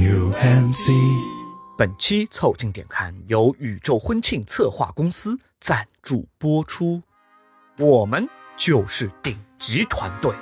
[0.00, 0.92] New MC。
[1.76, 7.02] 本期凑近点看由宇宙婚庆策划公司赞助播出，
[7.78, 8.26] 我们
[8.56, 10.32] 就是顶级团队。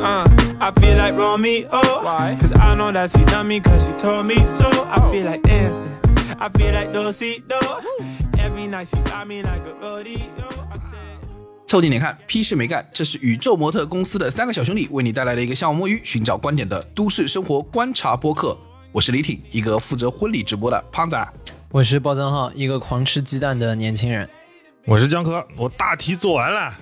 [0.00, 0.26] Uh,
[0.58, 1.68] I feel like Romeo.
[2.00, 2.38] Why?
[2.40, 4.70] Cause I know that she done me cause she told me so.
[4.88, 5.92] I feel like dancing.
[6.38, 7.60] I feel like Dosito.
[8.38, 10.63] Every night she got me like a rodeo.
[11.74, 12.88] 凑近点看，屁事没干。
[12.92, 18.56] 这是宇宙模特公司的三个小兄弟为你带来的一个向往摸鱼、寻找观点的都市生活观察播客。
[18.92, 21.16] 我是李挺，一个负责婚礼直播的胖子。
[21.72, 24.30] 我是包账号，一个狂吃鸡蛋的年轻人。
[24.86, 26.72] 我是江科，我大题做完了。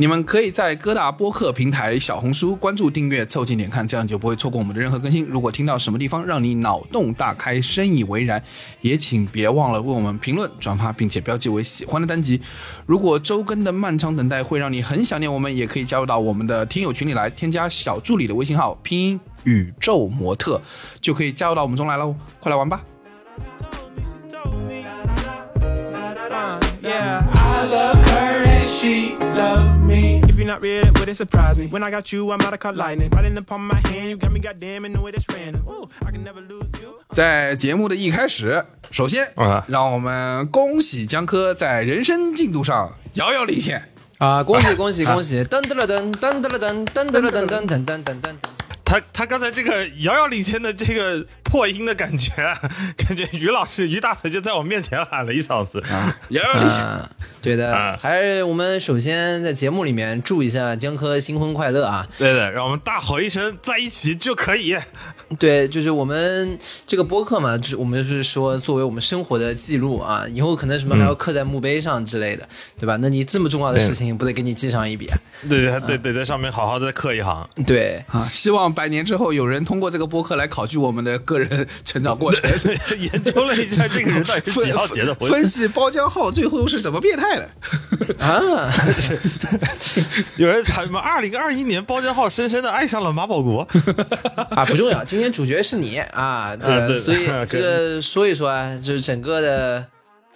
[0.00, 5.26] 你们可以在各大播客平台、小红书关注、订阅、凑近点看，这样你就不会错过我们的任何更新。
[5.26, 8.40] 如果听到什么地方让你脑洞大开、深以为然，
[8.80, 12.40] 也请别忘了为我们评论、转发，并且标记为喜欢的单集。
[12.86, 20.62] 如果周更的漫长等待会让你很想念我们，也可以加入到我们的听友群里来，添加小助理的微信号，拼音宇宙模特，
[21.00, 22.14] 就可以加入到我们中来喽。
[22.38, 22.80] 快来玩吧
[26.80, 27.47] ！Yeah,
[28.78, 30.20] she love me.
[30.28, 31.66] If you're not real, would it surprise me?
[31.66, 33.10] When I got you, I'm out of caught lightning.
[33.10, 35.26] Right in the palm of my hand, you got me goddamn and know it is
[35.34, 35.66] random.
[35.66, 36.94] Ooh, I can never lose you.
[37.12, 43.82] 在节目的一开始，首先啊让我们恭喜江科在人生进度上遥遥领先。
[44.18, 45.44] 啊，恭喜恭喜恭喜！
[45.44, 48.34] 噔噔了噔，噔噔了噔，噔噔了噔噔噔噔噔噔噔。
[48.84, 52.58] 他他刚才这个遥遥领先的这个破音的感觉啊，
[52.96, 55.82] 感觉于老师于大嘴就在我面前喊了一嗓子。
[56.30, 56.80] 遥遥领先。
[57.48, 62.06] 啊，对的啊，还是我们首先在节目里面祝一下江科新婚快乐啊！
[62.18, 64.76] 对的，让我们大吼一声在一起就可以。
[65.38, 72.96] 对，就是我们这个播客嘛，就是我们是说作为我们生活的记录啊，以后可能什么还要刻在墓碑上之类的，对吧？
[73.00, 75.18] 那你这么重要的事情，不得给你记上一笔啊？
[75.48, 77.46] 对对得得，在上面好好的刻一行。
[77.66, 82.50] 对，啊，希望百年之后有人通过这个播客来考据我们的个人成长过程，
[82.98, 87.48] 研究了一下这个人到底是几号结的婚，分析包浆号最后是怎么变态的。
[88.18, 88.70] 啊，
[90.36, 90.98] 有人查什么？
[90.98, 93.66] 二零二一年包浆浩深深的爱上了马保国。
[94.50, 99.86] 啊，不重要，今天主角是你啊，对，啊对所以这个说一说啊，就是整个的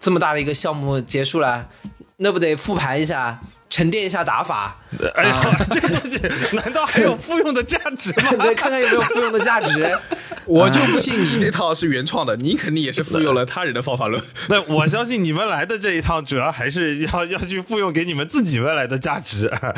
[0.01, 1.69] 这么大的一个项目结束了，
[2.19, 3.41] 那不得复盘一下，
[3.73, 4.77] 沉淀一下打法，
[5.17, 6.21] 哎呀，这个东西
[6.55, 8.37] 难道还有复用的价值吗？
[8.45, 9.99] 对，看看有没有复用的价值。
[10.45, 14.23] 我就不信你这套是原创的，你肯定也是复用了他人的方法论。
[14.51, 19.75] 那我相信你们来的这一趟，主要还是要要去复用给你们自己未来的价值，啊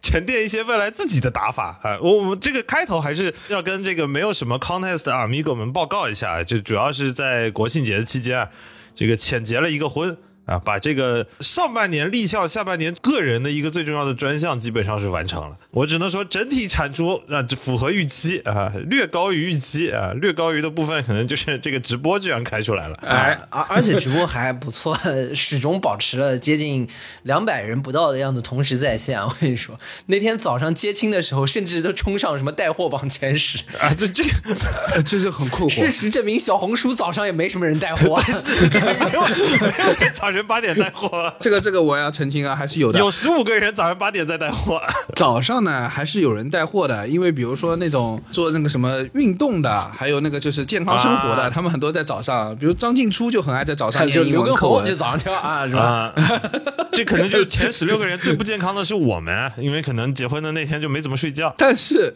[0.00, 1.98] 沉淀一些未来自己的打法啊。
[2.00, 8.48] 我我们这个开头还是要跟这个没有什么 contest 的 amigo 们报告一下，就主要是在国庆节期间啊，
[8.94, 10.16] 这个浅结了一个婚。
[10.48, 15.54] 啊，把这个上半年立项、下半年个人的一个最重要的专项基本上是完成了。
[15.70, 22.94] 我只能说整体产出啊，这符合预期啊，略高于预期啊，略高于的部分可能就是这个直播居然开出来了。
[23.02, 24.98] 哎，而而且直播还不错，
[25.34, 26.88] 始终保持了接近
[27.24, 29.20] 两百人不到的样子，同时在线。
[29.20, 33.58] 我跟你说，那天早上接亲的时候，甚至都冲上什么带货榜前十。
[33.78, 34.30] 啊，这这个
[34.94, 35.90] 呃这是很困惑事。
[35.90, 38.18] 实证明，小红书早上也没什么人带货。
[38.72, 39.20] 没有
[39.60, 42.98] 没有给早晨八点带货， 这个这个我要澄清啊，还是有的。
[42.98, 44.80] 有十五个人早上八点在带货。
[45.14, 55.82] 早上呢，还是有人带货的，因为比如说那种做那个什么运动的，还有那个就是健康生活的，啊他们很多在早上，比如张静初就很爱在早上就念英刘畊宏文课文就早上跳啊，是吧？
[55.82, 56.12] 啊，
[56.92, 61.52] 这可能就是前十六个人最不健康的是我们， 因为可能结婚的那天就没怎么睡觉。
[61.58, 62.14] 但是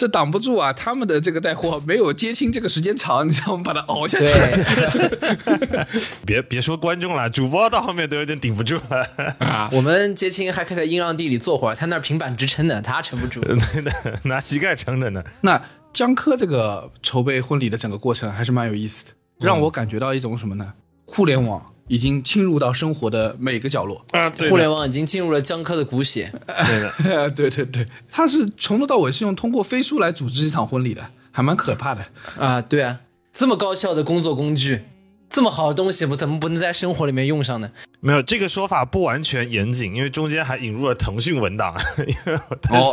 [0.00, 4.24] 这挡不住啊，他们的这个带货没有接亲这个时间长，你知道我们把它熬下去。
[4.24, 5.86] 对，
[6.24, 9.06] 别别说观众了，主播到后面都有点顶不住了。
[9.40, 13.42] 啊，我们接亲还可以在音浪地里坐会儿，他那儿平板支撑的，他撑不住。
[14.24, 15.22] 拿膝盖撑着呢。
[15.42, 15.60] 那
[15.92, 20.72] 江科这个筹备婚礼的整个过程还是蛮有意思的，让我感觉到一种什么呢？
[21.04, 24.06] 互联网已经侵入到生活的每个角落。
[24.12, 26.32] 啊，对互联网已经进入了江科的骨血。
[26.46, 32.06] 对的， 对对对，他是从头到尾是用通过飞书来组织一场婚礼的，还蛮可怕的。
[32.38, 33.00] 啊，对啊，
[33.32, 34.84] 这么高效的工作工具，
[35.30, 37.70] 这么好的东西，我怎么不能在生活里面用上呢？
[38.00, 41.74] 没有这个说法不完全严谨，因为中间还引入了腾讯文档，
[42.04, 42.92] 因为我担心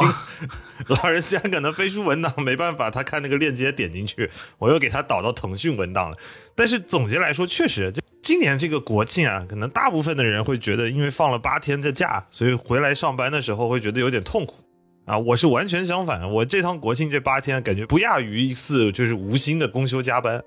[0.87, 4.29] 老人家可能飞书文档没办法，他看那个链接点进去，
[4.59, 6.17] 我又给他导到腾讯文档了。
[6.55, 14.57] 但是总结来说，确实，就今年这个国庆啊，可能大部分的人会觉得，因为放了八天的假，所以回来上班的时候会觉得有点痛苦。
[15.05, 20.43] 啊，我是完全相反，我这趟国庆这八天感觉不亚于一次就是无薪的公休加班，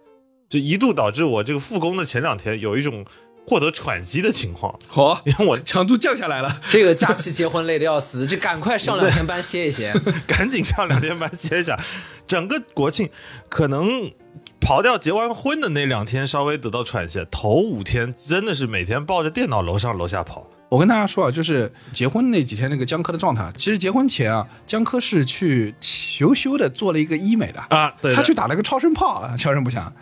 [0.51, 3.07] 就一度导致我这个复工的前两天有一种
[3.47, 4.77] 获得喘息的情况。
[4.89, 6.61] 好，因为我 强度降下来了。
[6.69, 9.95] 这个假期结婚累得要死，这赶快上两天班歇一歇。
[10.27, 11.79] 赶紧上两天班歇一下。
[12.27, 13.09] 整个国庆
[13.49, 14.13] 可能
[14.61, 20.47] 刨掉结完婚的那两天稍微得到喘息，头五天真的是每天抱着电脑楼上楼下跑。
[20.71, 29.93] 我跟大家说啊，就是结婚那几天那个江科的状态，其实结婚前啊，江科是去羞羞的做了一个医美的啊对他去打了个超声炮啊，悄声不响，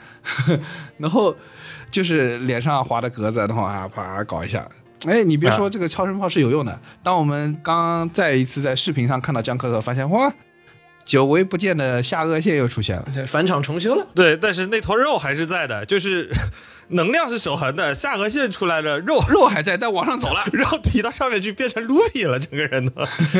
[0.98, 1.34] 然后
[1.90, 4.68] 就是脸上划的格子，然后啊啪搞一下。
[5.06, 6.78] 哎，你别说，啊这个超声炮是有用的。
[7.02, 10.30] 当我们刚刚再一次在视频上看到江科的时候，发现哇，
[11.08, 13.06] 久违不见的下颚线又出现了。
[13.26, 16.30] 返场重修了，对，但是那坨肉还是在的，就是
[16.90, 20.44] 能量是守恒的，下颚线出来了，肉 肉还在，但往上走了。
[20.52, 22.92] 肉提到上面去变成卢比了，整个人都。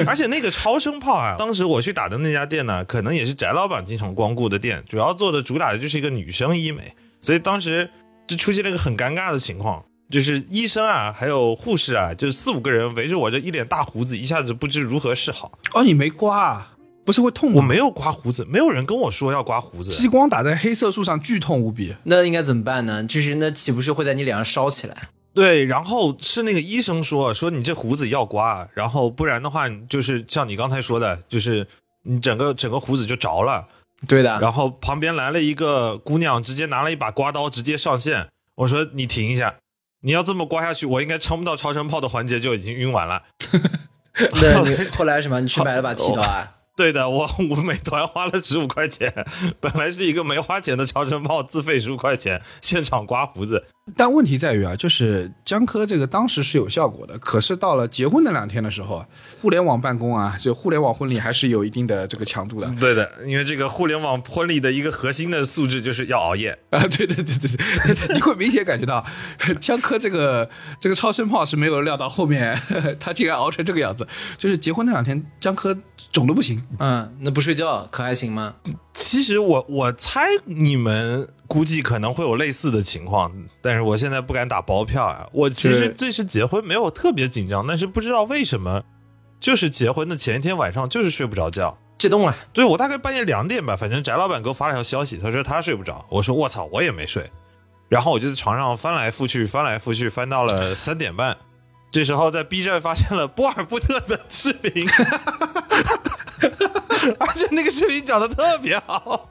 [0.07, 7.91] 而且那个超声炮啊，当时我去打的那家店呢，可能也是翟老板经常光顾的店，主要做的主打的就是一个女生医美，所以当时
[8.27, 9.85] 就出现了一个很尴尬的情况。
[10.11, 15.53] 就是医生啊，还有护士啊，就四五个人围着我这一脸大胡子，一下子不知如何是好。
[15.75, 16.73] 哦，你没刮啊？
[17.09, 17.57] 不是会痛吗？
[17.57, 19.91] 我没有刮胡子，没有人跟我说要刮胡子。
[19.91, 21.97] 激光打在黑色素上，剧痛无比。
[22.05, 23.03] 那应该怎么办呢？
[23.05, 25.09] 就是那岂不是会在你脸上烧起来？
[25.33, 31.67] 对，然后是那个医生说，说你这胡子要刮，然后不然的话，就是像你刚才说的，就是
[32.03, 33.67] 你整个整个胡子就着了。
[34.07, 38.29] 对的，然后旁边来了一个姑娘，直接拿了一把刮刀，直接上线。
[38.57, 39.55] 我说你停一下，
[40.03, 43.23] 你要这么刮下去，我应该撑不到超声炮的环节就已经晕完了。
[44.43, 45.41] 那你后来什么？
[45.41, 46.57] 你去买了把剃刀啊？
[46.79, 49.13] 对的，我我美团花了十五块钱，
[49.59, 53.65] 本来是一个没花钱的超声炮，自费十五块钱，现场刮胡子。
[53.97, 59.07] 但问题在于啊，就是江科这个当时是有效果的，可是到了结婚那两天的时候啊，
[59.41, 62.71] 互联网办公啊，就互联网婚礼还是有一定的这个强度的。
[62.79, 66.57] 对的，因为这个互联网婚礼的一个核心的素质就是要熬夜。
[66.71, 69.05] 啊，对对对对对， 你会明显感觉到
[69.59, 70.49] 江科这个
[70.79, 72.55] 这个超声炮是没有料到后面
[73.01, 74.07] 他竟然熬成这个样子。
[74.37, 75.75] 就是结婚那两天，江科
[76.13, 78.55] 肿的不行，嗯，那不睡觉可还行吗？
[78.95, 83.33] 其实我我猜你们估计可能会有类似的情况，
[83.63, 85.27] 但是我现在不敢打包票啊。
[85.33, 88.83] 我其实是这次结婚没有特别紧张，但是不知道为什么，
[89.41, 91.79] 就是结婚的前一天晚上就是睡不着觉。
[91.97, 97.29] 激动了，对我大概半夜两点吧，反正翟老板给我发了条消息，他说他睡不着，我说我操，我也没睡，
[97.89, 101.37] 然后我就在床上翻来覆去，翻来覆去，翻到了三点半。
[101.91, 104.87] 这时候在 B 站发现了波尔布特的视频，
[107.19, 109.29] 而且那个视频讲的特别好。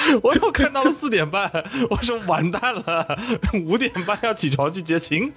[0.22, 1.50] 我又看到了四点半，
[1.90, 3.18] 我说完蛋了，
[3.66, 5.30] 五点半要起床去接亲。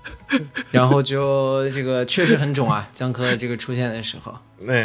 [0.70, 4.84] 然后就这个确实很肿啊，江科这个出现的时候，那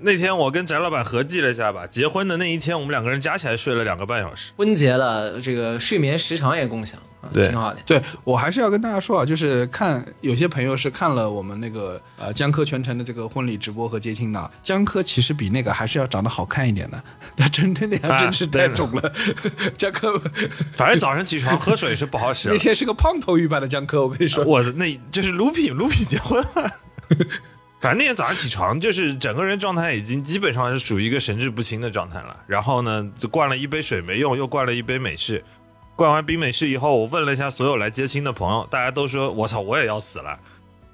[0.00, 4.52] 那天我跟翟老板合计了一下吧，结婚的那一天我们两个人加起来睡了两个半小时。
[4.56, 7.80] 婚结了，这个睡眠时长也共享啊，挺好的。
[7.86, 17.02] 对我还是要跟大家说啊，就是看有些朋友是看了我们那个呃江科全程的这个婚礼直播和接亲的，江科其实比那个还是要长得好看一点的，
[17.36, 19.12] 他真的那样真是太肿了。
[19.78, 20.20] 江科
[20.76, 22.58] 反正早上起床喝水是不好使那。
[22.58, 26.70] 天是个胖头鱼般的江科，我跟你说，我的那就是卢比卢比结婚了。
[27.86, 32.36] 反正那天早上起床，就是整个人状态已经基本上是属于一个神志不清的状态了。
[32.48, 35.44] 然后呢，就灌了一杯水没用，又灌了一杯美式。
[35.94, 40.36] 灌完冰美式以后，我问了一下所有来接亲的朋友，大家都说：“我操，我也要死了。”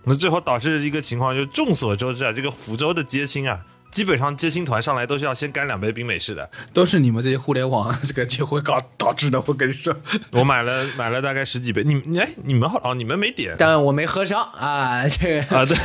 [0.04, 3.58] 那最后导致一个情况，就众所周知啊，这个福州的接亲啊，
[3.92, 6.50] 基本上接新团上来都是要先干两杯冰美式的。
[6.72, 9.94] 都是你们这些互联网 这个结婚搞导致的，我跟你说。
[10.32, 15.76] 我买了买了大概十几杯，你你哎你们好哦你们没点，但我没喝上啊，这个啊， 对，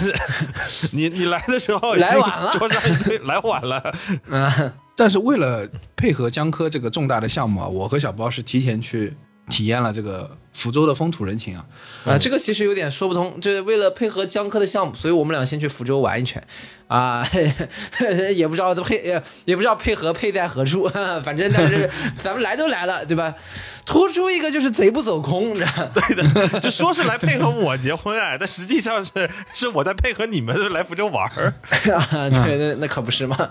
[0.92, 3.94] 你你来的时候来晚了桌上一堆来晚了。
[4.28, 9.14] 嗯，但是为了配合江科这个重大的项目啊，我和小包是提前去
[9.50, 11.66] 体验了这个福州的风土人情啊。
[12.06, 16.42] 啊，这个其实有点说不通，就是为了配合江科的项目，所以我们俩先去福州玩一圈，
[16.88, 17.28] 啊，
[18.34, 20.88] 也不知道配也也不知道配合配在何处，
[21.24, 21.90] 反正但是
[22.24, 23.34] 咱们来都来了，对吧？
[23.86, 25.72] 突出一个就是贼不走空，你知道
[26.54, 26.60] 吗？
[26.60, 31.54] 就说是来配合我结婚哎，但实际上是是我在配合你们来福州玩儿。
[31.94, 33.50] 啊，对，那那可不是嘛。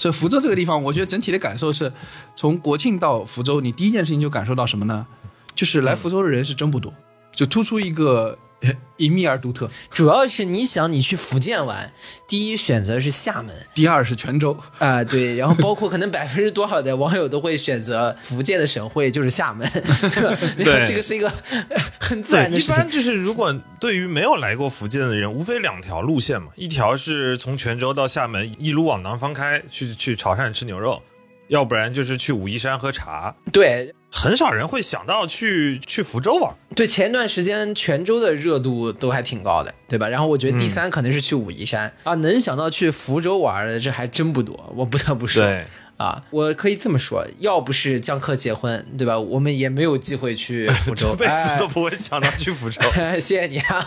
[0.00, 1.92] 所以福州这个地方，我觉得整体的感受是，
[2.34, 5.06] 从国庆到福州，你第一件事情就感受到什么呢？
[5.54, 6.90] 就是来福州的人是真不多，
[7.34, 8.38] 就突出一个
[8.98, 9.70] 隐秘而独特。
[9.90, 11.90] 主要是你想你去福建玩，
[12.28, 20.36] 第一选择是厦门第二是泉州，啊、对，然后包括可能百分之多少的网友都会选择福建的省会就是厦门， 对吧？
[20.64, 22.90] 对这个是一个呃 很自然对，的事情一般。
[22.90, 31.00] 就是如果对于没有来过福建的人，无非两条路线嘛，一条是从泉州到厦门一路往南方开，去去潮汕吃牛肉；
[31.48, 36.54] 要不然就是去武夷山喝茶，对很少人会想到去去福州玩。
[36.74, 40.08] 对，前一段时间泉州的热度都还挺高的，对吧？
[40.08, 45.42] 然后我觉得第三可能是去武夷山、啊，能想到去福州玩的这还真不多，我不得不说。
[45.42, 45.64] 对，
[46.00, 49.18] 啊，我可以这么说，要不是江科结婚，对吧？
[49.18, 52.80] 我们也没有机会去 福州，这辈子哎都不会想到去福州。
[53.20, 53.86] 谢谢你啊！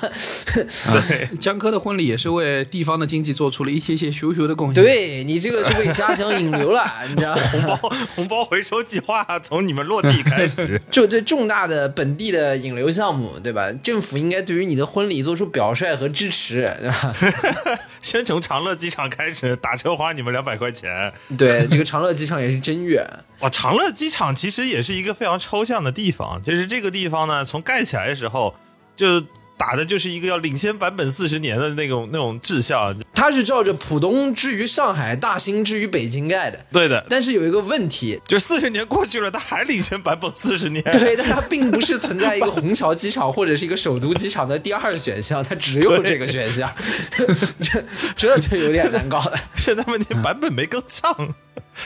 [0.54, 7.34] 对 江科的婚礼也是为地方的经济做出了一些些羞羞的贡献。，对你这个是为家乡引流了，你知道？
[7.36, 7.76] 红包
[8.16, 10.80] 红包回收计划从你们落地开始。
[10.92, 13.72] 就对重大的本地的引流项目，对吧？
[13.82, 17.16] 政府应该对于你的婚礼做出表率和支持，对吧？
[18.00, 21.12] 先从长乐机场开始，打车花你们两百块钱。
[21.36, 23.04] 对，这个长乐机场也是真远。
[23.40, 28.54] 哇，长乐机场其实也是一个非常抽象的地方，就是这个地方呢，从盖起来的时候
[28.96, 29.20] 就
[29.58, 32.96] 打的就是一个要领先版本四十年的那种那种志向。
[33.14, 40.84] 它是照着浦东之于上海、大兴之于北京盖的，对的，但是有一个问题，就四十年过去了，它还领先版本四十年。
[40.84, 46.70] 对，但它并不是存在一个虹桥机场或者是一个首都机场的第二选项，它只有这个选项，
[48.18, 49.40] 这这就有点难搞了。
[49.56, 51.34] 现在问题版本没跟上。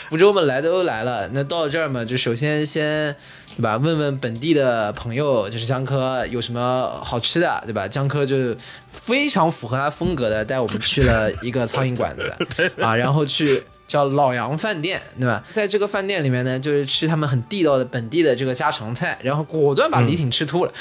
[0.10, 3.16] 福州嘛来都来了，那到这儿嘛，就首先先
[3.58, 7.88] 对吧，问问本地的朋友，就是江科有什么好吃的，对吧？
[7.88, 8.56] 江科就
[8.88, 12.32] 非常符合他风格的，带我们去了一个苍蝇馆子
[12.80, 13.64] 啊，然后去。
[13.88, 15.44] 叫老杨饭店，对吧？
[15.52, 20.74] 在这个饭店里面呢，就是吃他们很地道的本地的这个家常菜，然后果断把李挺吃吐了。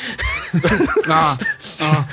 [1.08, 1.38] 啊
[1.78, 2.08] 啊，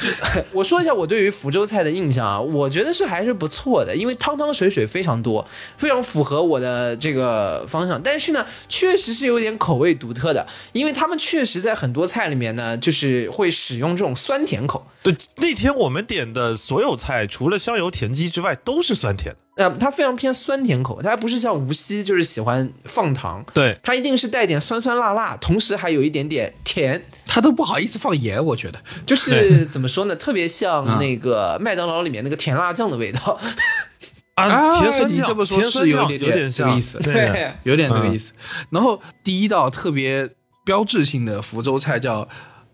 [0.51, 5.45] 我说一下我对于福州菜的印象啊，我觉得是还是不错的，因为汤汤水水非常多，
[5.77, 8.01] 非常符合我的这个方向。
[8.01, 14.85] 但是呢，确实是有点口味独特的，因为他们确实在很多菜里面呢，就是会使用这种酸甜口。
[15.01, 19.39] 对，那天我们点的所有菜，除了香油田鸡之外，都是酸甜的。
[19.55, 28.79] 呃，它非常偏酸甜口，它不是像无锡就是喜欢放糖，对，它一定是带点酸酸辣辣，同时还有一点点甜，它都不好意思放盐，我觉得。
[29.05, 33.39] 就是怎么说呢，特别像那个麦当劳里面那个甜辣酱的味道。
[34.33, 38.31] 啊，甜酸酱，你这么说是有一点有点像这个意思对对有点这个意思。
[38.71, 40.27] 然后第一道特别
[40.65, 42.27] 标志性的福州菜叫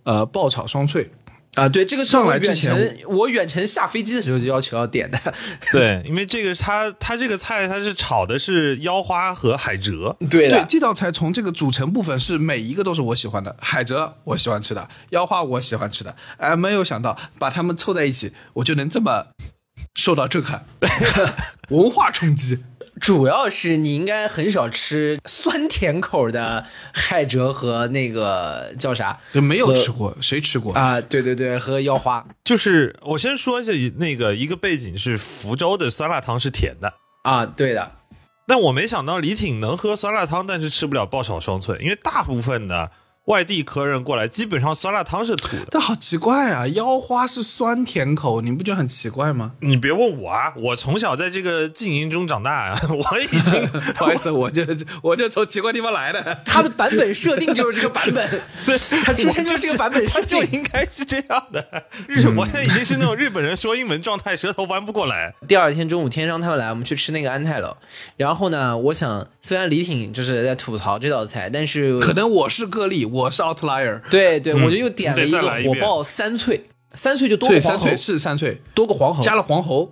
[0.03, 1.11] 呃爆炒双脆，
[1.55, 5.19] 啊，对，这个是上我远来之前程我远程下飞机的时候就要求要点的。
[5.71, 19.27] 对，因为这个它它这个菜它是炒的是腰花和海蜇，对对，这道菜从这个组成部分是每一个都是我喜欢的，海蜇我喜欢吃的，腰花我喜欢吃的，哎，没有想到把它们凑在一起，我就能这么
[19.95, 20.65] 受到震撼，
[21.69, 22.59] 文化冲击。
[22.99, 30.73] 主要是你应该很少吃酸甜口的海蜇和那个叫啥就没有吃过，谁吃过？
[30.73, 30.99] 啊？
[31.01, 36.93] 对对对，和腰花就是我先说一下那个一个背景是福州的酸辣汤是甜的。
[37.23, 37.91] 啊，对的。
[38.47, 42.89] 但我没想到李挺能喝酸辣汤，但是吃不了爆炒双脆，因为大部分的
[43.29, 45.67] 外地客人过来，基本上酸辣汤是土的。
[45.69, 49.51] 但好奇怪啊，腰花是酸甜口，你不觉得很奇怪吗？
[49.59, 53.67] 你别问我啊，我从小在这个经营中长大啊， 我已经
[53.97, 54.63] 不好意思，我就
[55.03, 56.41] 我就从奇怪地方来的。
[56.43, 58.27] 它的版本设定就是这个版本，
[58.65, 60.59] 对，它出生就是这个版本设它就定。
[60.59, 61.63] 应该是这样的。
[62.07, 65.33] 日，我现在已经是那种日本人说英文状态，舌头弯不过来。
[65.47, 67.77] 第二天中午，天商他们来，我们去吃那个安泰楼。
[68.17, 73.99] 然后呢，我想虽然李挺就是在吐槽这道菜，但是可能我是个例，我是 outlier。
[74.11, 79.91] 对对，我就又点了一个火爆三脆，三脆就多对，个黄喉三脆，是三脆，多个黄喉，加了黄喉。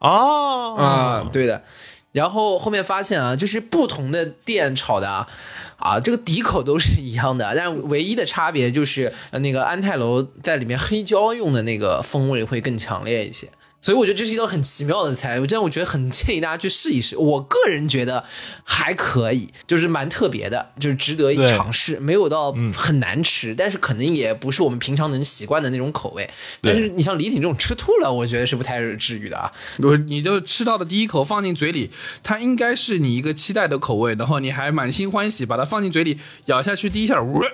[0.00, 1.62] 哦啊，对的。
[2.12, 5.28] 然后后面发现啊，就是不同的店炒的啊，
[5.78, 13.48] 啊，这个底口都是一样的，但唯一的差别就是呃那个安泰楼在里面黑椒用的那个风味会更强烈一些。
[13.84, 17.18] 所以我觉得这是一道很奇妙的菜，我这样我觉得很建议大家去试一试。
[17.18, 18.24] 我个人觉得
[18.64, 26.30] 还可以，就是蛮特别的，就是值得一尝试，没有到很难吃，但是可能也不是我们平常能习惯的那种口味。
[26.62, 29.52] 但是你像李挺这种吃吐了，我觉得是不太至于的啊。
[29.80, 31.90] 我你就吃到的第一口放进嘴里，
[32.22, 37.42] 它应该是你一个期待的口味，然后你还满心欢喜把它放进嘴里，咬下去第一下，呜，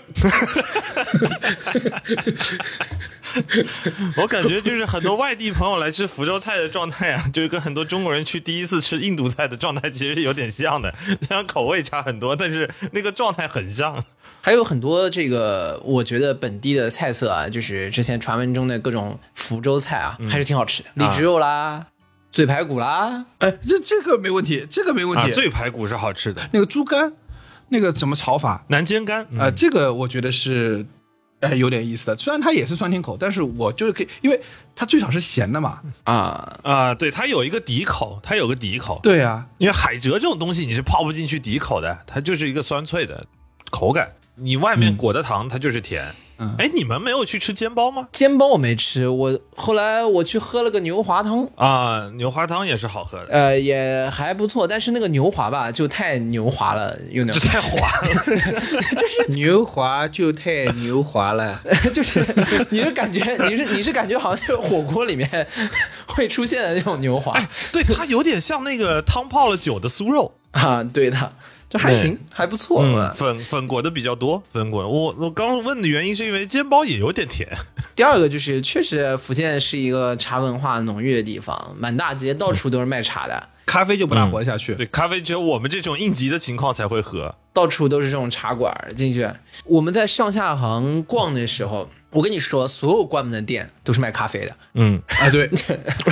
[4.16, 10.94] 我感觉就是很多外地朋友来吃福州菜的状态啊， 就是跟很多中国人去第一次吃印度菜的状态其实有点像的，
[11.26, 14.04] 虽然口味差很多，但是那个状态很像。
[14.42, 21.88] 还有很多这个，我觉得本地的菜色啊，就是之前传闻中的各种福州菜啊，还是挺好吃的，荔枝肉啦、
[22.30, 25.32] 醉排骨啦，哎，这这个没问题，这个没问啊，题。
[25.32, 27.12] 醉排骨是好吃的，那个猪肝，
[27.68, 28.64] 那个怎么炒法？
[28.68, 30.86] 南煎肝，啊、嗯这个我觉得是
[31.40, 32.16] 哎，有点意思的。
[32.16, 34.40] 虽然它也是酸甜口，但是我就是可以，因为
[34.74, 35.80] 它最少是咸的嘛。
[36.04, 39.00] 啊，啊，对，它有一个底口，它有个底口。
[39.02, 43.26] 对啊，因为海蜇这种东西你是泡不进去底口的，它就是一个酸脆的
[43.70, 44.12] 口感。
[44.36, 46.04] 你外面裹的糖它就是甜。
[46.04, 46.14] 嗯
[46.58, 48.08] 哎，你们没有去吃煎包吗？
[48.12, 53.26] 煎包我没吃，我后来我去喝了个牛滑汤，啊，牛滑汤也是好喝的。
[53.30, 58.14] 呃，也还不错，但是那个牛滑吧，就太牛滑了，有点这太滑了，
[58.96, 61.60] 就 是牛滑就太牛滑了。
[61.92, 62.24] 就是
[62.70, 65.46] 你是感觉你是你是感觉好像就是火锅里面
[66.06, 67.40] 会出现的那种牛滑
[67.72, 70.32] 对，它有点像那个汤泡了酒的酥肉。
[70.52, 71.32] 啊，对的，
[71.70, 72.82] 这还行，还不错。
[72.82, 74.86] 嗯，粉粉裹的比较多，粉裹。
[74.86, 77.48] 我我刚问的原因是因为煎包也有点甜。
[77.94, 84.74] 第二个就是，确实福建是一个茶文化浓郁的地方，满大街到处都是卖茶的，咖啡就不大活得下去。
[84.74, 87.32] 对，咖啡只有我们这种应急的情况才会喝。
[87.52, 89.28] 到处都是这种茶馆儿进去。
[89.64, 95.48] 我们在上下行逛的时候，我跟你说，所有关门的店都是卖咖啡的，嗯，啊，对，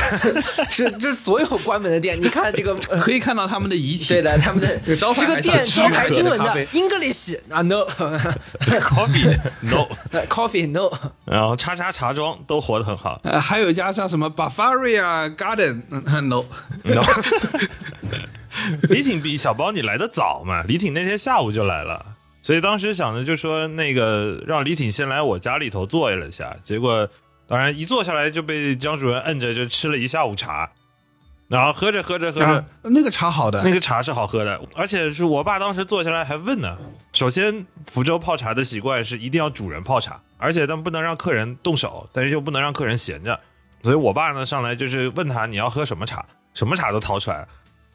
[0.71, 2.77] 是就是所有关门的店，你看这个。
[2.89, 4.09] 呃可以看到他们的遗体。
[4.09, 7.87] 对的，他们的 招牌这个店招牌英文的 English 啊 no
[8.81, 10.91] coffee no，coffee no
[11.25, 13.21] 然后叉叉茶庄都活得很好。
[13.25, 16.45] 呃，还有一家像什么 Bavaria Garden，嗯 no，no，
[18.91, 22.05] 李挺比小包你来的早嘛，李挺那天下午就来了，
[22.49, 27.07] 所以当时想的就说那个让李挺先来我家里头坐了一下，结果
[27.47, 30.71] 当然一坐下来就被江主任摁着就吃了一下午茶，
[31.49, 32.47] 然后喝着喝着喝着。
[32.47, 36.79] 啊，那个茶好的，那个茶是好喝的，而且是我爸当时坐下来还问呢。
[37.13, 43.39] 首先，福州泡茶的习惯是一定要主人泡茶，而且但不能让客人动手，但是又不能让客人闲着。
[43.83, 46.25] 所以我爸呢上来就是问他你要喝什么茶，
[46.55, 47.47] 什么茶都掏出来，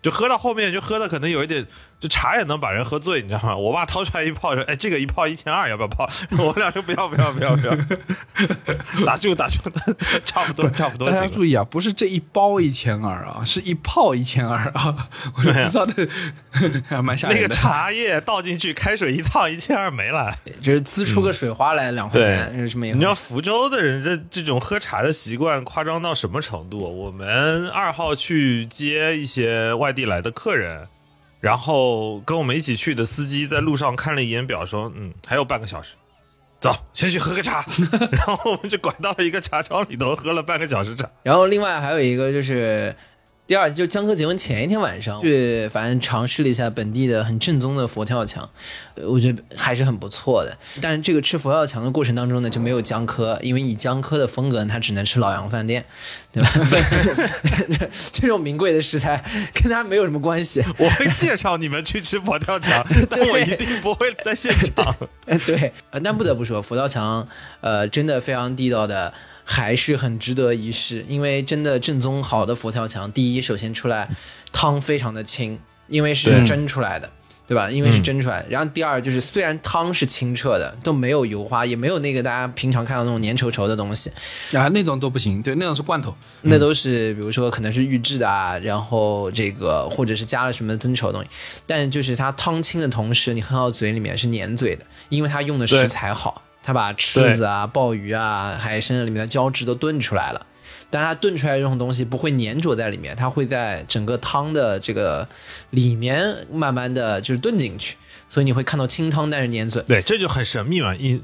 [0.03, 1.65] 就喝到后面就喝的可能有一点，
[2.03, 3.55] 就茶也能把人喝醉，你知道吗？
[3.55, 6.05] 我爸掏出来一泡说，哎，这个一泡一千二，要不要泡？
[6.38, 7.74] 我俩说不要不要不要不要，
[9.07, 9.60] 打住打住，
[10.25, 11.22] 差不多差不多大。
[11.22, 15.07] 家注意啊，不是这一包一千二啊，是一泡一千二啊，
[15.38, 16.10] 我就不知道的，
[16.89, 17.53] 还蛮吓人那个。
[17.53, 20.29] 茶叶倒进去，开水一烫，一千二没了。
[20.62, 22.91] 就是滋出个水花来两块钱，是什么也？
[22.91, 26.79] 你知道福州的人这这种喝茶的习惯夸张到什么程度？
[26.79, 30.88] 我们二号去接一些外地来的客人，
[31.43, 35.89] 然后跟我们一起去的司机在路上看了一眼表，说：“嗯，还有半个小时，
[36.62, 37.65] 走，先去喝个茶。
[38.13, 41.12] ”然后我们就拐到了一个茶庄里头，喝了半个小时茶。
[41.21, 42.95] 然后另外还有一个就是，
[43.45, 48.49] 第二就江科结婚前一天晚上，去反正尝试了一下本地的很正宗的佛跳墙，
[48.95, 50.58] 呃我觉得还是很不错的。
[50.82, 55.84] 但是这个吃佛跳墙的过程当中呢，就没有江科，因为以江科的风格，他只能吃老洋饭店，
[56.34, 56.50] 对吧？
[58.12, 60.63] 这种名贵的食材跟他没有什么关系。
[60.80, 64.96] 我会介绍你们去吃佛跳墙， 但我一定不会在现场。
[65.28, 67.28] 哎， 对，呃但不得不说，佛跳墙，
[67.62, 71.06] 呃，真的非常地道的，还是很值得一试。
[71.08, 74.10] 因为真的正宗好的佛跳墙，第一，首先出来
[74.52, 77.12] 汤非常的清，因为是蒸出来的。
[77.45, 77.69] 对吧？
[77.69, 84.10] 因为是蒸出来的，然后第二就是，虽然汤是清澈的，都没有油花，也没有那个大家平常看到那种粘稠稠的东西，
[84.53, 86.15] 啊，那种都不行，对，那种是罐头。
[86.41, 91.27] 那都是比如说可能是预制的啊，然后这个或者是加了什么增稠的东西，
[91.67, 100.45] 但是就是它汤清的同时，你喝到嘴里面是粘嘴的，因为它用的食材好，它把柿子啊、鲍鱼啊、海参里面的胶质都炖出来了。
[100.93, 105.27] 但它炖出来的这种东西不会粘着在里面，它会在整个汤的这个
[105.71, 107.97] 里面慢慢的就是炖进去，
[108.29, 109.82] 所以你会看到清汤但是粘嘴。
[109.88, 111.19] 对，这就很神秘嘛，一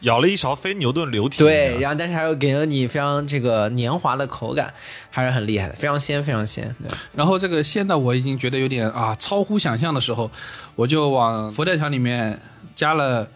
[0.00, 1.38] 舀了一勺非牛顿流体。
[1.38, 4.74] 对，然后但是还有给了你非常这个黏滑的口感，
[5.08, 6.74] 还是很厉害的，非常鲜，非常鲜。
[6.82, 10.28] 对，然后这个鲜到我已经觉得有点啊超乎想象的时候，
[10.74, 12.40] 我就往佛跳墙里面
[12.74, 13.28] 加了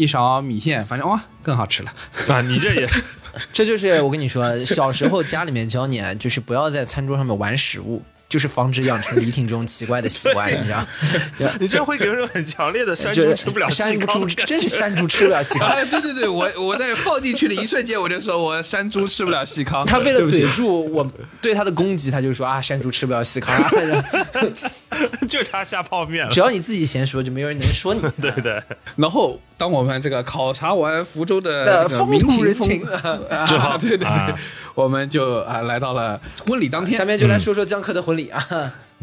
[0.00, 1.92] 一勺米线，反正哇更好吃了。
[2.28, 2.88] 啊，你这也
[3.52, 10.86] 这就是我跟你说，小时候家里面教你啊，就是不要在餐桌上面玩食物，就是防止养成李挺这种奇怪的习惯，你知道？
[11.60, 15.68] 你这样会给人很强烈的山就是 猪吃不了山猪，真是山猪吃不了细糠。
[15.68, 19.84] 哎，对对对，我我在放进去的一瞬间，我就说我山猪吃不了细糠。
[19.86, 21.08] 他为了对不起怼住我
[21.40, 23.56] 对他的攻击，他就说啊，山猪吃不了细糠
[25.28, 26.40] 就差下泡面了只。
[26.40, 28.00] 要你自己先说，就没有人能说你。
[28.20, 28.60] 对对，
[28.96, 34.34] 然后，当我们这个考察完福州的风土人风情啊 之后对对对，啊
[34.74, 36.96] 我们就啊来到了婚礼当天。
[36.96, 38.42] 下面就来说说江科的婚礼啊。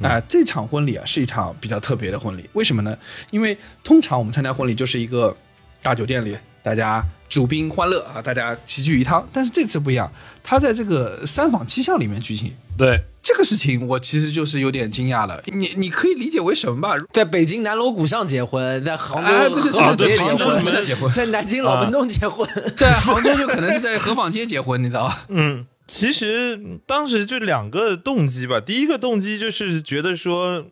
[0.01, 2.97] 啊、这场婚礼啊是一场比较特别的婚礼，为什么呢？
[3.29, 5.35] 因为通常我们参加婚礼就是一个
[5.83, 9.27] 大酒店里，大家主宾欢乐啊，大家齐聚一堂。
[9.31, 10.11] 但是这次不一样，
[10.43, 12.51] 他在这个三坊七巷里面举行。
[12.75, 15.43] 对，这个事情我其实就是有点惊讶了。
[15.47, 16.95] 你你可以理解为什么吧？
[17.11, 22.47] 在北京南锣鼓巷结婚，在杭州啊对对对河坊街结对杭州婚，什么叫结婚在南京老门洞结婚。
[22.77, 25.25] 在杭州就可能是在河坊街结婚，你知道吧？
[25.27, 28.61] 嗯，其实当时就两个动机吧。
[28.61, 30.63] 第一个动机就是觉得说，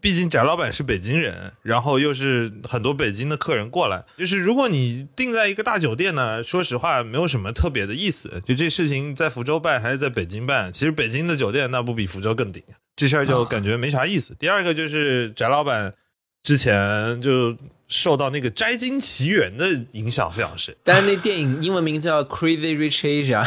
[0.00, 8.42] 毕竟翟老板是北京人，然后又是很多北京的客人过来，就是如果你定在一个大酒店呢，说实话没有什么特别的意思。
[8.44, 12.62] 就这事情在福州办还是在北京办，其实北京的酒店那不比福州更顶，
[12.94, 14.34] 这事儿就感觉没啥意思。
[14.38, 15.94] 第二个就是翟老板
[16.42, 17.56] 之前就
[17.88, 20.74] 受到那个《摘金奇缘》的影响非常深。
[20.82, 23.44] 但是那电影英文名字叫《Crazy Rich Asia》，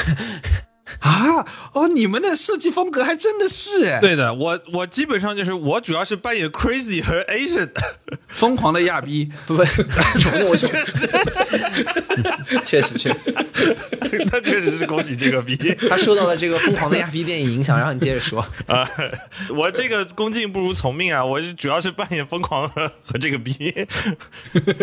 [1.00, 7.70] 啊，哦，你们的设计风格还真的是哎，对的，我我基本上就是我主要是扮演 crazy 和 Asian，
[8.28, 10.68] 疯狂的亚逼，不不，我说
[12.64, 13.16] 确实确实，
[14.30, 15.56] 他确实是恭喜这个逼
[15.90, 17.78] 他受到了这个疯狂的亚逼电影影响。
[17.78, 18.90] 然后你接着说，啊！
[19.50, 21.24] 我这个恭敬不如从命啊！
[21.24, 23.54] 我主要是扮演疯狂和和这个逼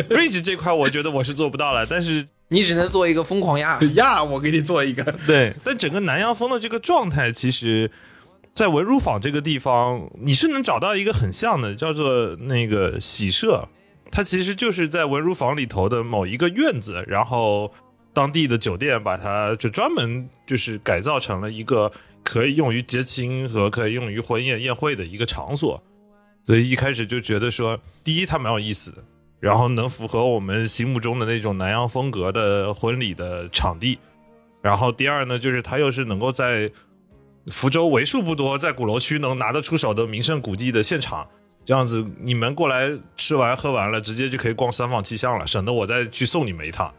[0.09, 5.03] ，Rich 这块我觉得我是做不到了，但是你只能做一个疯狂压压， 我给你做一个。
[5.27, 7.91] 对， 但整个南洋风的这个状态，其实，
[8.55, 13.69] 在文如坊这个地方，你是能找到一个很像的，叫做那个喜社，
[14.11, 17.73] 它其实就是在文如坊里头的某一个院子，然后
[18.13, 21.91] 当地的酒店把它就专门就是改造成了一个
[22.23, 25.83] 可以用于结亲和可以用于婚宴宴会的一个场所，
[26.45, 28.99] 所以一开始就觉得说，第一它蛮有意思的。
[29.47, 33.97] 然后能符合我们心目中的那种南洋风格的婚礼的场地，
[34.61, 36.69] 然后第二呢，就是它又是能够在
[37.53, 41.25] 福州为数不多在鼓楼区能拿得出手的名胜古迹的现场，
[41.65, 46.93] 这样子你们过来吃完喝完了，直接就可以逛三坊七巷了，省得我再去送你们一趟。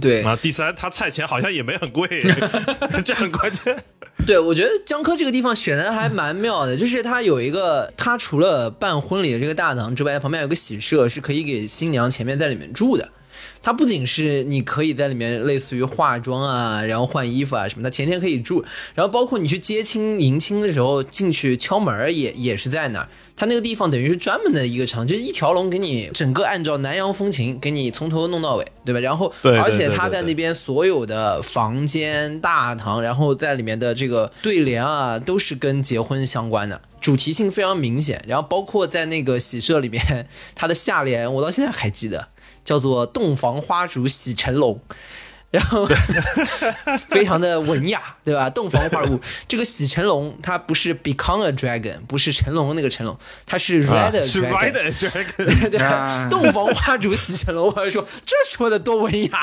[0.00, 2.06] 对啊，第三，它菜钱好像也没很贵，
[3.04, 3.76] 这很关键。
[4.28, 13.08] 对，我觉得江科这个地方选的还蛮妙的，就是它有一个，它除了办婚礼的这个大堂之外，旁边有个喜舍，是可以给新娘前面在里面住的。
[13.62, 23.08] 它不仅是你可以在里面类似于化妆啊，然后换衣服啊什么，的前天可以住，然后包括你去接亲迎亲的时候进去敲门儿也也是在那儿。
[23.36, 28.98] 它那个地方等于是专门的一个场，就是一条龙给你整个按照南洋风情给你从头弄到尾，对吧？
[28.98, 36.80] 然后对对而且对对对它在那边所有的房间、大堂，然后在里面的这个对联啊，都是跟结婚相关的。
[37.00, 42.26] 主题性非常明显，然后包括在那个喜社里面， 它的下联我到现在还记得，
[42.68, 44.78] 叫做“洞房花烛喜成龙”，
[45.50, 45.88] 然后
[47.08, 48.50] 非常的文雅，对吧？
[48.50, 54.72] 洞房花烛这个喜成龙，他不是 become a dragon，不是成龙那个成龙，他是 ride 啊 a 是 dragon。
[54.72, 59.42] Ride Dragon， 对啊，洞房花烛喜成龙，我还说这说的多文雅，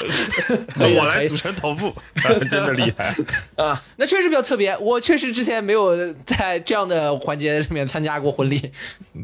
[0.78, 3.16] 我来组成头部，啊真的厉害。
[3.58, 4.78] 啊，那确实比较特别。
[4.78, 8.72] 我确实之前没有在这样的环节里面参加过婚礼。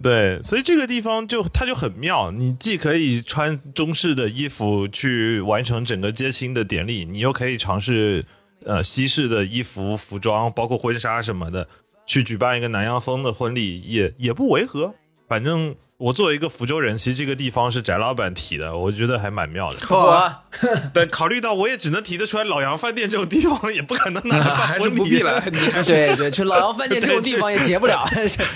[0.01, 8.23] 对，所以这个地方就它就很妙，你既可以穿中式的衣服去完成整个接亲的典礼，你又可以尝试
[8.63, 11.67] 呃西式的衣服、服装，包括婚纱什么的，
[12.05, 14.95] 去举办一个南洋风的婚礼，也也不违和。
[15.27, 19.77] 反正我作为一个福州人，其实这个地方是翟老板提的，我觉得还蛮妙的。
[19.91, 20.33] 我
[20.91, 28.09] 但考虑到我也只能提得出来老杨饭店这种地方，也不可能拿来办还是婚礼不必了，你还是对对，去老杨饭店这种地方也 结不了，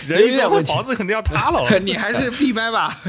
[0.08, 0.74] 人有点问题。
[0.74, 1.80] 房子肯定要塌了。
[1.82, 3.00] 你还是闭麦吧。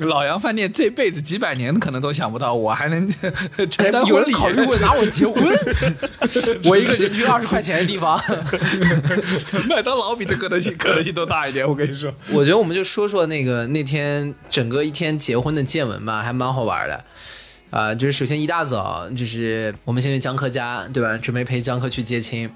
[0.00, 3.10] 老杨饭店这辈子几百年可能都想不到，我还能
[3.70, 4.32] 承担有婚礼。
[4.32, 5.42] 人考虑过拿我结婚？
[6.66, 8.20] 我一个人均二十块钱的地方。
[9.66, 12.12] 麦当劳比这可能性可能性都大一点，我跟你说。
[12.30, 17.04] 我觉得我们就说说那个那那天整个一天结婚的见闻吧，还蛮好玩的。
[17.70, 21.16] 啊、就是首先一大早，就是我们先去江科家，对吧？
[21.18, 22.50] 准备陪江科去接亲。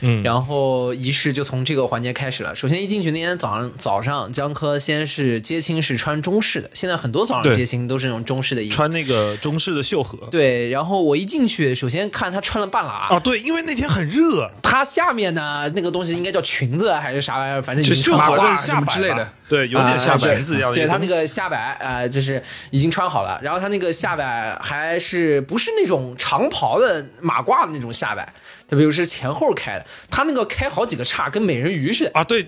[0.00, 0.22] 嗯。
[0.22, 2.54] 然后仪式就从这个环节开始了。
[2.54, 8.76] 首先一进去那天早上，早上江科先是接亲是穿中式的，现在很多早上接亲都是那种中式的衣服。
[8.76, 10.18] 穿那个中式的袖合。
[10.30, 20.98] 对，然后我一进去，首先看他穿了半拉，啊，对，因为那天很热，他下面呢那个东西应该叫裙子还是啥玩意儿，反正已就经穿好了袖之类的，对，有点像裙子一样的一对他。
[20.98, 28.28] 那个下摆啊、呃就是已经穿好了，然后他那个下摆还是不是那种长袍的马褂的那种下摆，
[28.68, 32.10] 他比如是前后开的，他那个开好几个叉，跟美人鱼似的。
[32.12, 32.46] 啊，对，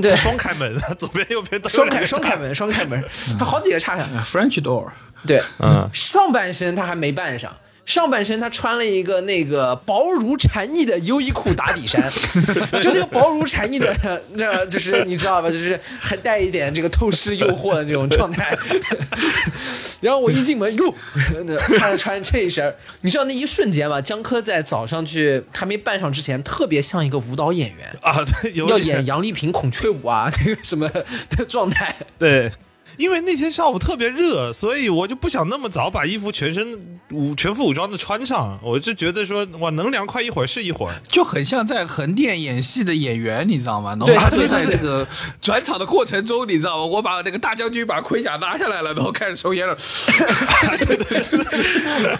[0.00, 3.04] 对，双开门， 左边右边都双开双开门，双开门，
[3.38, 4.08] 他好几个叉上。
[4.24, 4.88] French door，
[5.26, 7.54] 对，嗯，上半身他还没扮上，
[7.90, 12.00] 上半身他穿了一个那个薄如蝉翼的优衣库打底衫，
[12.80, 18.56] 就这个薄如蝉翼的，那就是你知道吧，就是还带一点这个透视诱惑的这种状态。
[20.00, 20.94] 然后我一进门，哟，
[21.44, 31.96] 那他穿这一身，你知道那一瞬间吧，江科在早上去还没扮上之前，特别像一个舞蹈演员，啊，对，要演杨丽萍孔雀舞啊，那个什么的状态。
[32.20, 32.52] 对，
[32.96, 40.94] 因为那天上午特别热，所以我就不想那么早把衣服全身武全副武装的穿上，我就觉得说我，能凉快一会儿是一会儿。
[41.08, 43.96] 就很像在横店演戏的演员，你知道吗？
[44.04, 45.06] 对他就对对这个
[45.40, 46.84] 转场的过程中，你知道吗？
[46.84, 49.76] 我把那个大将军把盔甲拿下来了，然后开始抽烟了。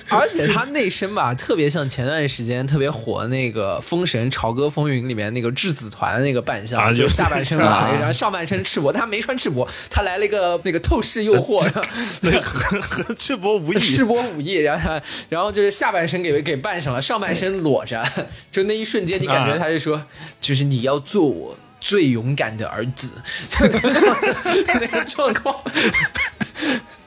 [0.09, 11.61] 而且他那身吧，特别像前段时间特别火的那个《封神朝歌风云》里面那个质子团那个扮相，啊就下半身 有来，然后上半身赤膊，他没穿赤膊，他来了一个那个透视诱惑，
[12.23, 18.07] 那个和和赤膊无异， 赤膊武艺，然后 然后就是下半身给给扮上了，上半身裸着，
[18.53, 20.01] 就那一瞬间，你感觉他是说，
[20.41, 23.15] 就是你要做我最勇敢的儿子，
[23.59, 25.57] 那个状况。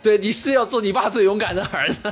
[0.02, 2.12] 对，你是要做你爸最勇敢的儿子。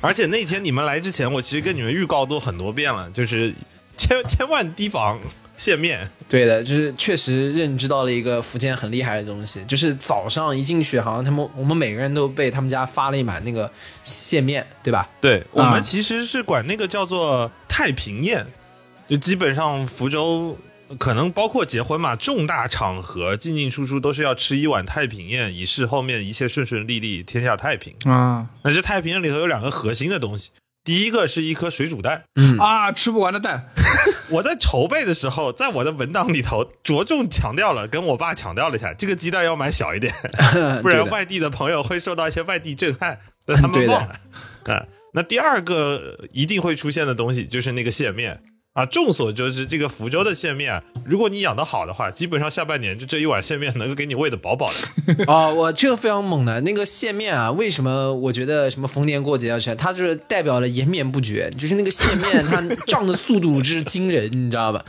[0.00, 3.52] 而且那天你们来之前，我其实跟你们预告都很多遍了，就是
[3.98, 5.20] 千千万提防
[5.60, 6.08] 线面。
[6.26, 13.70] 对的，就是确实认知到了一个福建很厉害的东西，就是早上一进去，好像他们我们每个人都被他们家发了一碗那个
[14.02, 15.06] 线面，对吧？
[15.20, 18.46] 对我啊们其实是管那个叫做太平宴，
[19.06, 20.56] 就基本上福州
[20.98, 27.94] 可能包括结婚嘛，重大场合进进出出都是要吃一碗太平宴，以示后面一切顺顺利利，天下太平。
[28.10, 30.50] 啊那这太平宴里头有两个核心的东西，
[30.84, 32.24] 第一个是一颗水煮蛋。
[32.34, 32.58] 嗯。
[32.58, 33.70] 啊，吃不完的蛋，
[34.30, 40.14] 我在筹备的时候，在我的文档里头着重强调了，跟我爸强调了一下，这个鸡蛋要买小一点，
[40.82, 44.16] 不然外地的朋友会受到一些外地震撼，那他们忘了。
[44.66, 48.40] 啊，那第二个一定会出现的东西就是那个蟹面
[48.72, 48.86] 啊。
[48.86, 55.24] 众所周知，这个福州的线面啊，如果你养得好的话，基本上下半年就这一碗线面能够给你喂得饱饱的。
[55.32, 59.74] 啊，我这个非常猛的那个线面啊，为什么我觉得什么逢年过节要吃？
[59.74, 64.84] 它就是代表了延绵不绝，就是那个线面它 胀的速度之惊人，你知道吧？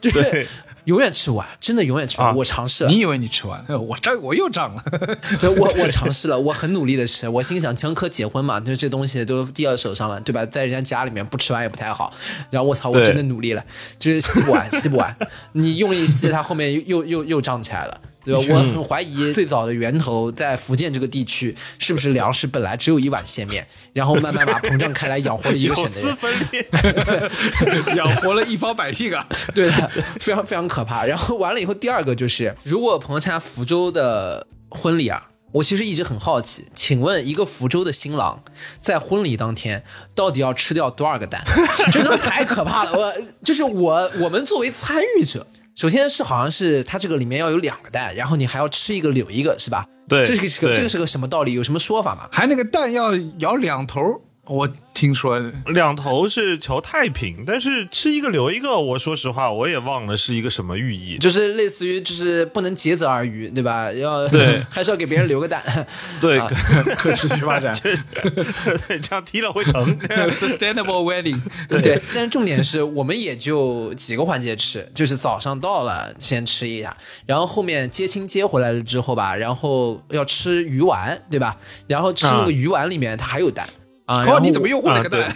[0.00, 0.46] 就是对
[0.86, 2.32] 永远吃不完，真的永远吃不完。
[2.32, 3.78] 啊我尝试了，你以为你吃完了？
[3.78, 4.82] 我这，我又胀了。
[5.40, 7.28] 对我我尝试了，我很努力的吃。
[7.28, 10.44] 我心想江科结婚嘛，就这东西都递到手上了，对吧？
[10.46, 12.12] 在人家家里面不吃完也不太好。
[12.50, 13.64] 然后我操，我真的努力了，
[13.98, 15.14] 就是吸不完，吸不完。
[15.52, 18.00] 你用一吸，它后面又又又又胀起来了。
[18.26, 18.54] 对吧？
[18.54, 26.16] 我很怀疑最早的源头在福建这个地区，是不是粮食本来只有一碗线面，然后慢慢把膨胀开来，养活了一个省的人。
[26.16, 26.66] 分裂，
[27.94, 29.24] 养活了一方百姓啊！
[29.54, 31.06] 对的，非常非常可怕。
[31.06, 38.42] 然后完了以后，第二个就是，如果朋友参加福州的婚礼啊，我其实一直很好奇，请问一个福州的新郎
[38.80, 39.84] 在婚礼当天
[40.14, 41.44] 到底要吃掉多少个蛋？
[41.92, 42.92] 真的太可怕了！
[42.98, 45.46] 我就是我，我们作为参与者。
[45.76, 49.86] 首先是好像是它这个里面要有两个蛋，然后你还要吃一个留一个，是吧？
[50.08, 51.52] 对这是个这个是个什么道理？
[51.52, 52.26] 有什么说法吗？
[52.32, 61.18] 还那个蛋要咬两头儿，我听说两头是求太平，但是吃一个留一个，我说实话我也忘了是一个什么寓意。
[61.18, 63.92] 就是类似于就是不能竭泽而渔，对吧？
[63.92, 65.62] 要对 还是要给别人留个蛋。
[66.20, 66.48] 对，啊
[66.96, 69.98] 可持续发展 对，这样踢了会疼。
[70.30, 71.38] ，sustainable wedding。
[71.68, 81.56] 对，但是重点是我们也就几个环节吃，就是早上到了先吃一下，然后后面接亲接回来了之后吧，然后要吃鱼丸，对吧？
[81.86, 83.68] 然后吃那个鱼丸里面它还有蛋
[84.06, 85.32] 啊，然后哦， 你怎么又混了个蛋？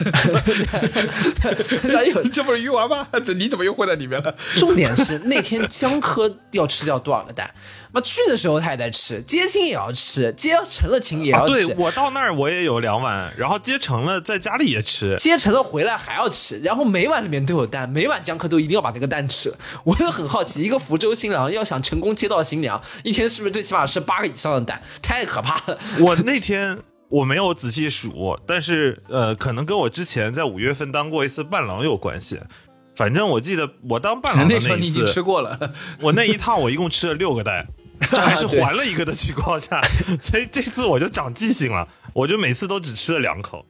[2.32, 3.06] 这不是鱼丸吗？
[3.22, 4.34] 这你怎么又混在里面了？
[4.56, 7.50] 重点是那天江科要吃掉多少个蛋？
[7.92, 11.66] 妈去的时候他也在吃，接亲也要吃，接成了亲也啊，要吃。
[11.66, 15.16] 对我到那儿我也有两碗，然后接成了在家里也吃。
[15.18, 19.58] 接成了回来还要吃，然后每碗里面都有蛋，每碗江科都一定要把那个蛋吃了。
[19.82, 24.80] 我就很好奇，一个福州新郎要想成功接到新娘，一天是不是最起码吃八个以上的蛋？
[25.02, 25.76] 太可怕了！
[25.98, 26.78] 我那天
[27.10, 32.40] 我没有仔细数，但是呃，可能跟我之前在五月份当过一次伴郎有关系。
[32.94, 35.58] 反正我记得我当伴郎的一那时候你已经吃，过了，
[36.00, 37.66] 我那一趟我一共吃了六个蛋，
[38.10, 39.80] 这还是还了一个的情况下，
[40.22, 43.64] 所以这次我就长记性了，我就每次都只吃了两口，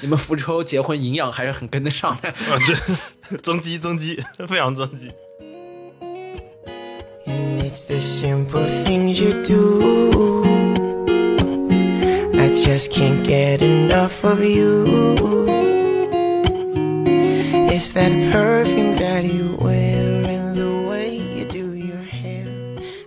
[0.00, 2.28] 你们福州结婚营养还是很跟得上的。
[2.28, 2.34] 啊，
[3.28, 5.10] 这增肌增肌，非常增肌。
[7.26, 10.51] And it's the simple things you do.
[12.52, 14.84] I just can't get enough of you.
[17.70, 22.44] It's that perfume that you wear and the way you do your hair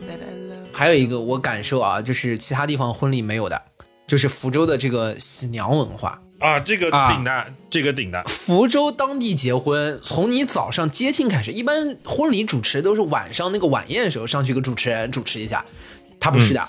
[0.07, 0.73] that I love.
[0.73, 3.61] 还有一个我感受啊，就是其他地方婚礼没有的，
[4.07, 6.19] 就是福州的这个喜娘文化。
[6.39, 15.63] 啊，这个啊顶的，这个顶的，福州当地结婚，从你早上接亲开始，一般婚礼主持都是晚上那个晚宴的时候上去一个主持人主持一下，
[16.19, 16.67] 他不是的。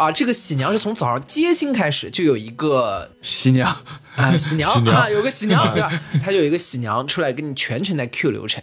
[0.00, 3.76] 啊，这个喜娘是从早上接亲开始就有一个喜娘，
[4.16, 5.92] 啊 喜娘啊，有个喜娘对吧？
[6.24, 8.62] 他就有一个喜娘出来跟你全程在 Q 流程，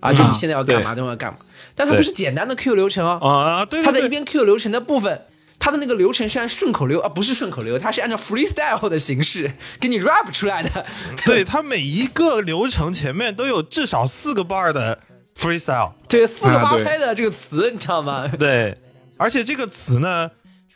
[0.00, 1.38] 啊，就你现在要干嘛都要干嘛，
[1.74, 5.26] 但它不是简单的 Q 流程哦，啊，对对对，它的一边 Q 流程的部分，
[5.58, 10.86] 它的那个流程是按顺口溜啊，不是顺口溜，它是按照 freestyle 的形式给你 rap 出来的。
[11.26, 14.98] 对它每一个流程前面都有至少四个 bar 的
[15.38, 18.26] freestyle，对，四个八拍的这个词，你知道吗？
[18.38, 18.78] 对，
[19.18, 20.30] 而且这个词呢，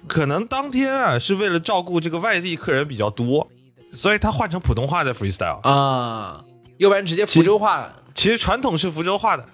[0.06, 3.48] 可能当天啊是为了照顾这个外地客人比较多，
[3.92, 5.61] 所以他换成普通话的 freestyle。
[5.62, 6.44] 啊，
[6.76, 8.02] 要不然直接福州话了。
[8.14, 9.44] 其实传统是福州话的，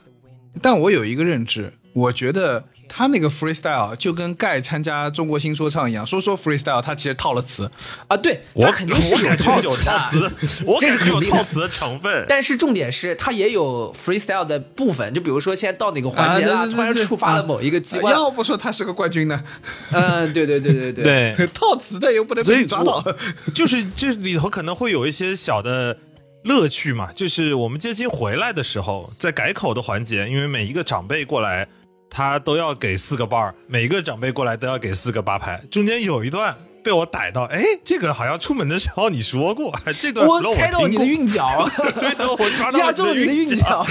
[0.61, 2.65] 但我有一个认知，我觉得
[2.97, 7.69] 他那个 freestyle 就跟盖参加中国新说唱一样，说说 freestyle，他其实套了词。
[8.07, 10.33] 啊，对，我肯定是有套词的。
[10.65, 12.25] 我肯定有套词的成分。
[12.29, 19.43] 但是重点是，他也有 freestyle 的部分，就比如说现在到哪个环节了，啊对对对突然触发了啊某一个机关，要不说他是个冠军呢，
[19.91, 23.05] 嗯，对对对对对，对， 套词的又不能被你抓到。
[23.53, 25.99] 就是这里头可能会有一些小的
[26.45, 31.67] 乐趣嘛，就是我们接亲回来的时候，在改口的环节，因为每一个长辈过来，
[32.15, 36.57] 他都要给四个 bar，每个长辈过来都要给四个八拍，中间有一段。
[36.85, 41.67] 被我逮到，哎，这个好像出门的时候你说过， 这段我猜到你的韵脚，
[41.99, 43.85] 对的，我抓到压中你的韵脚。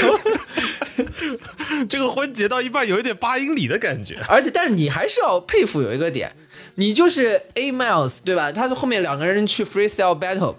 [1.89, 4.19] 这个婚结到一半有一点八英里的感觉。
[4.29, 6.31] 而且，但是你还是要佩服有一个点，
[6.75, 8.51] 你就是 A Miles 对吧？
[8.51, 10.55] 他后面两个人去 freestyle battle，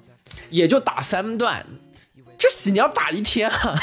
[0.50, 1.64] 也就打三段，
[2.36, 3.78] 这喜娘打一天啊，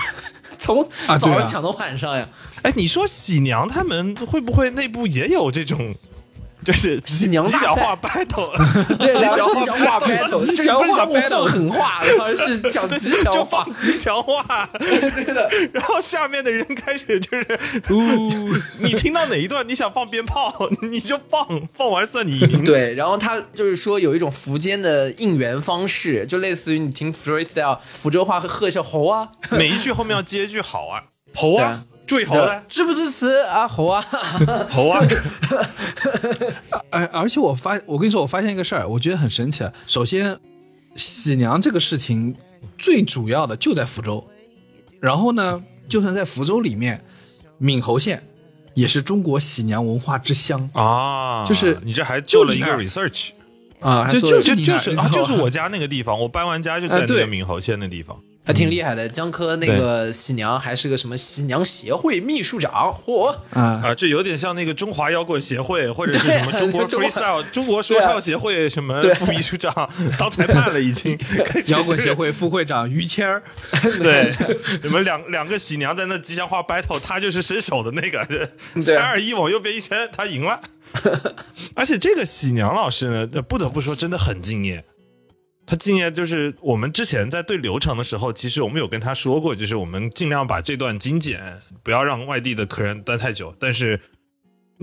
[0.62, 2.30] 从早上抢到晚上呀。
[2.62, 5.96] 哎，你说喜娘他们会不会内部也有这种，
[6.64, 8.52] 就是喜娘祥话 battle？
[8.98, 13.74] 对，吉祥话 battle，吉这不是祥话讲放狠话， 然后是讲吉祥就话放。
[13.78, 22.64] 吉祥话，对的，然后下面的人开始就是，呜，你听到哪一段你想放鞭炮，你就放，放完算你赢。
[22.64, 34.02] 对，然后他就是说有一种福建的应援方式，就类似于你听 freestyle 福州话和喝一下猴啊，每一句后面要接一句好啊，猴啊对啊，注意猴的支不支持啊猴啊？
[34.70, 35.02] 猴啊，
[36.92, 39.64] 而 而且我发，我跟你说，我发现一个事儿，我觉得很神奇。
[39.64, 39.72] 啊。
[39.88, 40.38] 首先，
[40.96, 42.36] 喜娘这个事情
[42.78, 44.28] 最主要的就在福州，
[45.00, 47.04] 然后呢，就算在福州里面，
[47.58, 48.22] 闽侯县
[48.74, 53.30] 也是中国喜娘文化之乡啊，就是你这还做了一个 research，
[53.80, 58.20] 啊，就就就就是啊，就是我家那个地方，我搬完家就在那个闽侯县那地方。
[58.44, 59.08] 还挺厉害的。
[59.08, 63.36] 江科那个喜娘还是个什么喜娘协会秘书长，嚯！
[63.52, 63.82] 啊。
[63.84, 71.18] 啊，这有点像那个中华摇滚协会，或者是什么中国 中国 freestyle 中国说唱协会什么副秘书长当裁判了，已经
[71.68, 73.44] 摇滚 协会副会长于谦儿，
[74.02, 74.34] 对，
[74.82, 78.50] 你们两两个喜娘在那吉祥话 battle，他就是伸手的那个，
[78.82, 80.60] 三二一往右边一伸，他赢了。
[81.74, 84.84] 而且这个喜娘老师呢，不得不说真的很敬业。
[85.72, 93.56] 他今年就是我们之前在对流程的时候，其实我们有跟他说过，就是我们尽量把这段精简，不要让外地的客人待太久。
[93.58, 93.98] 但是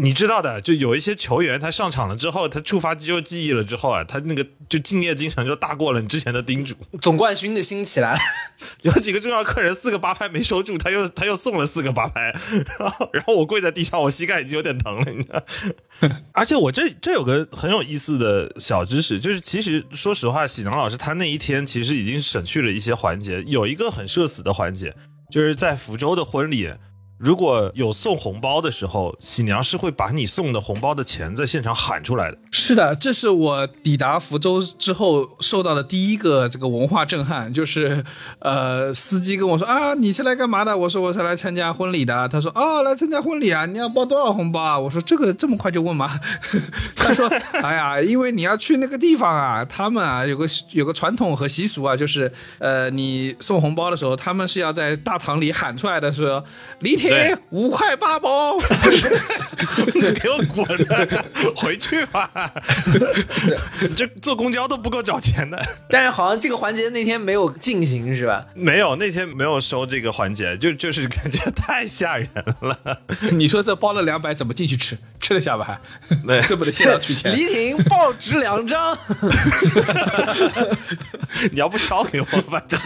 [0.00, 6.72] 你知道的，就有一些球员他上场了之后，他触发肌肉记忆了之后啊，他那个就敬业精神就大过了你之前的叮嘱。
[7.02, 8.18] 总冠军的心起来了，
[8.82, 12.32] 有几个重要客人四个八拍没收住，他又他又送了四个八拍，
[12.78, 15.42] 然后然后我跪在地上，我膝盖已经有点疼了，你知道。
[16.30, 24.94] 而且我这这有个很有意思的小知识，就是其实说实话，喜能老师他那一天其实已经省去了一些环节，有一个很社死的环节，
[25.28, 26.72] 就是在福州的婚礼。
[27.18, 32.38] 如果有送红包的时候，喜娘是会把你送的红包的钱在现场喊出来的。
[32.52, 38.04] 是的，这是我抵达福州之后受到的第一个这个文化震撼，就是
[38.38, 40.76] 呃，司机跟我说啊，你是来干嘛的？
[40.76, 42.28] 我说我是来参加婚礼的。
[42.28, 44.78] 他说啊，来参加婚礼啊，你要包多少红包啊？
[44.78, 46.08] 我说这个这么快就问吗？
[46.94, 47.26] 他说
[47.62, 56.44] 哎呀，因为你要去那个地方啊，他们啊有个有个传统和习俗啊，就是呃，你送红包的时候，他们是要在大堂里喊出来的说
[56.78, 58.58] 李铁对五块八包。
[60.20, 60.66] 给我滚！
[61.56, 62.30] 回去吧，
[63.96, 65.60] 这坐公交都不够找钱的。
[65.90, 68.46] 但是好像这个环节那天没有进行，是吧？
[68.54, 72.28] 没有，那天没有收这个环节，就就是感觉太吓人
[72.60, 72.78] 了。
[73.32, 74.96] 你说这包了两百怎么进去吃？
[75.20, 76.16] 吃得下吧还？
[76.26, 77.34] 对这不得现场取钱？
[77.36, 78.96] 李挺报纸两张，
[81.50, 82.80] 你要不烧给我，反正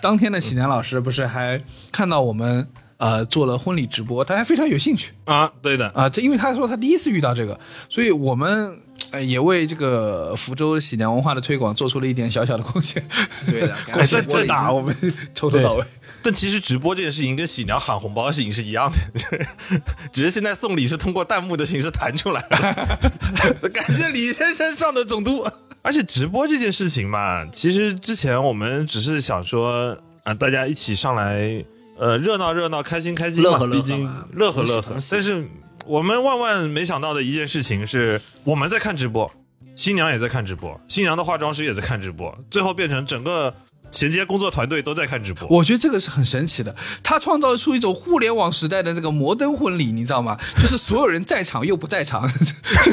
[0.00, 1.60] 当天的喜年老师不是还
[1.92, 2.51] 看到我们
[2.98, 8.78] 呃做了婚礼直播，大家非常有兴趣啊，对的，啊、这因为他说他第一次遇到这个，所以我们
[9.10, 13.04] 哎，也为这个福州喜娘文化的推广做出了一点小小的贡献。
[13.46, 14.96] 对的， 感谢这打我们
[15.34, 15.84] 抽头到位。
[16.24, 19.46] 但其实直播这件事情跟喜娘喊红包的事情是一样的，
[20.14, 22.98] 只是现在送礼是通过弹幕的形式弹出来了。
[23.74, 25.44] 感谢李先生上的总督。
[25.82, 31.64] 而且直播这件事情嘛，其实之前我们只是想说啊，大家一起上来，
[32.02, 34.96] 呃，热闹热闹，开心开心嘛，乐呵乐呵毕竟乐呵乐呵。
[35.08, 35.46] 但是
[35.86, 39.32] 我们万万没想到的一件事情是，我们在看直播，
[39.76, 43.54] 新娘也在看直播，新娘的化妆师也在看直播，最后变成整个
[43.92, 45.46] 衔接工作团队都在看直播。
[45.48, 50.36] 我觉得这个是很神奇的，他创造出一种互联网时代的那个摩登婚礼，你知道吗？
[50.56, 52.26] 就是所有人在场又不在场，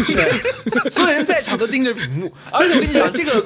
[0.07, 3.43] 对，所有人在场都盯着屏幕，而且我跟你讲，这个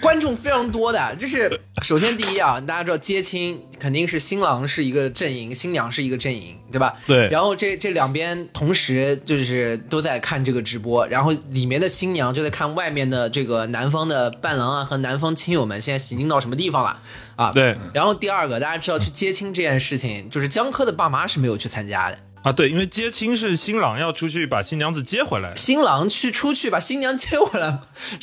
[0.00, 1.50] 观众非常多的，就是
[1.82, 6.94] 首先第一啊，大家知道接亲肯定是新郎是一个阵营，新娘是一个阵营，对吧？
[7.06, 16.98] 对然后这这两边同时就是都在看这个直播，然后里面的新娘就在看外面的这个男方的伴郎啊和男方亲友们现在行进到什么地方了
[17.36, 17.50] 啊？
[17.52, 22.18] 对然后第二个，大家知道去接亲这件事情，就是江科的爸妈是没有去参加的。
[22.42, 27.66] 啊，对，因为接亲是新郎要出去把新娘子接回来，新郎去出去把新娘接回来，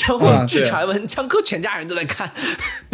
[0.07, 2.27] 然后据传闻江科全家人都在看，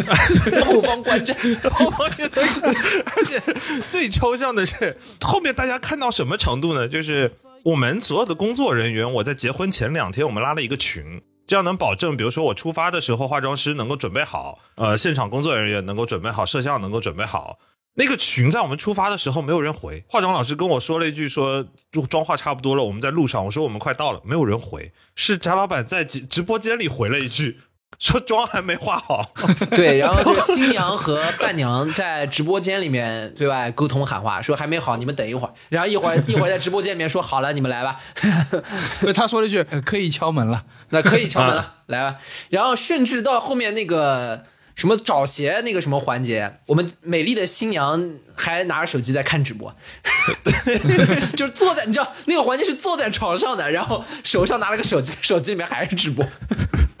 [0.66, 1.34] 后方观战。
[1.42, 2.74] 我也在看，
[3.16, 3.40] 而且
[3.88, 6.86] 最抽象的是后面大家看到什么程度呢？
[6.86, 11.22] 就是我们所有的工作人员，我在结婚前两天我们拉了一个群。
[11.46, 17.58] 这样能保证，比如说我出发的时候，化妆师能够准备好，呃，现场工作人员能够准备好，摄像能够准备好。
[17.96, 21.64] 那个群在我们出发的时候没有人回，化妆老师跟我说了一句说
[22.10, 23.44] 妆化差不多了，我们在路上。
[23.44, 27.60] 我说我们快到了，没有人回，是翟老板在直直播间里回了一句，
[27.98, 29.30] 说妆还没化好。
[29.70, 35.52] 对，然后就新娘和伴娘在直播间里面对外沟通喊话，说还没好，你们等一会儿。
[35.68, 38.00] 然后一会儿 一会儿在直播间里面说好了，你们来吧，
[39.00, 40.64] 所以他说了一句呃可以敲门了。
[40.90, 42.18] 那可以敲门了，来吧。
[42.50, 44.44] 然后甚至到后面那个
[44.76, 49.74] 什么找鞋那个什么环节，我们美丽的新娘还拿着手机在看直播，
[51.36, 56.24] 就是坐在你知道那个环节是坐在床上的，然后手上拿了个手机，手机里面还是直播。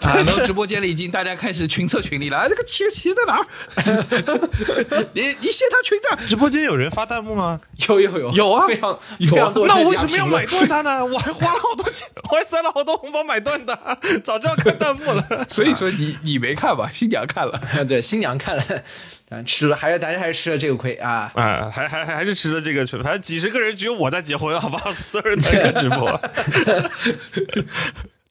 [0.04, 3.46] 啊，然后直播间里已经大家开始群策群力了，啊，这个鞋鞋在哪儿？
[5.12, 6.26] 你你卸他裙子。
[6.26, 7.60] 直播间有人发弹幕吗？
[7.88, 11.04] 有有有有啊非常有啊非常多那我为什么要买断他呢？
[11.04, 13.78] 我还花了好多钱，我还塞了好多红包买断的，
[14.22, 15.24] 早知道看弹幕了。
[15.48, 16.90] 所以说你你没看吧？
[16.92, 17.60] 新娘看了。
[17.88, 18.62] 对，新娘看了，
[19.30, 21.30] 啊，吃了，还是大家还是吃了这个亏啊。
[21.34, 24.92] 啊，还还还还是吃了这个亏，反正几十个人只有我在结婚，好不好？
[24.92, 26.20] 所有人在看直播，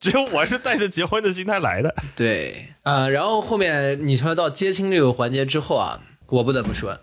[0.04, 1.96] 只有我是带着结婚的心态来的。
[2.14, 7.00] 对，呃、然后后面你说到接亲这个环节之后啊，我不得不说，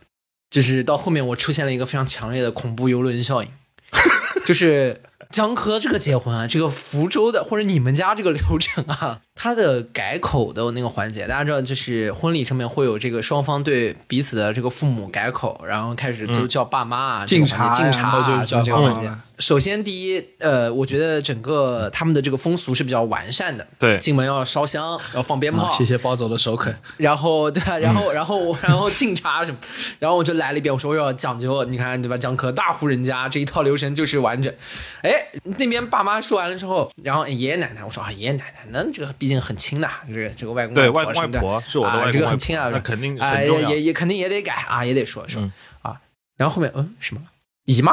[0.51, 3.48] 就是到后面我出现了一个非常强烈的恐怖游轮效应，
[4.44, 19.11] 就是江科这个结婚啊，这个福州的或者你们家这个流程啊，它的改口的那个环节，大家知道，就是婚礼上面会有这个双方对彼此的这个父母改口，然后开始就叫爸妈啊，敬环节敬茶呀然后就茶啊，叫这个环节。
[19.38, 23.66] 首先，第一，呃，我觉得整个他们的这个风俗是比较完善的。
[23.78, 26.76] 对进门要烧香，要放鞭炮，啊谢谢包总的首肯。
[26.99, 29.57] 然后对啊，然后然后然后敬茶什么，
[29.99, 32.18] 然后我就来了一遍，我说我要讲究，你看对吧？
[32.18, 34.53] 江科大户人家这一套流程就是完整。
[35.01, 35.11] 哎，
[35.43, 45.53] 那边爸妈说完了之后，然后爷爷奶奶，我说啊，爷爷奶奶，那这个毕竟很亲的，这个这个外公对外外婆是我的外公啊，这个很亲啊，那肯定啊，也也肯定也得改啊，也得说说嗯。
[45.83, 46.01] 啊。
[46.37, 47.22] 然后后面嗯什么
[47.64, 47.93] 姨妈。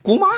[0.00, 0.28] 姑妈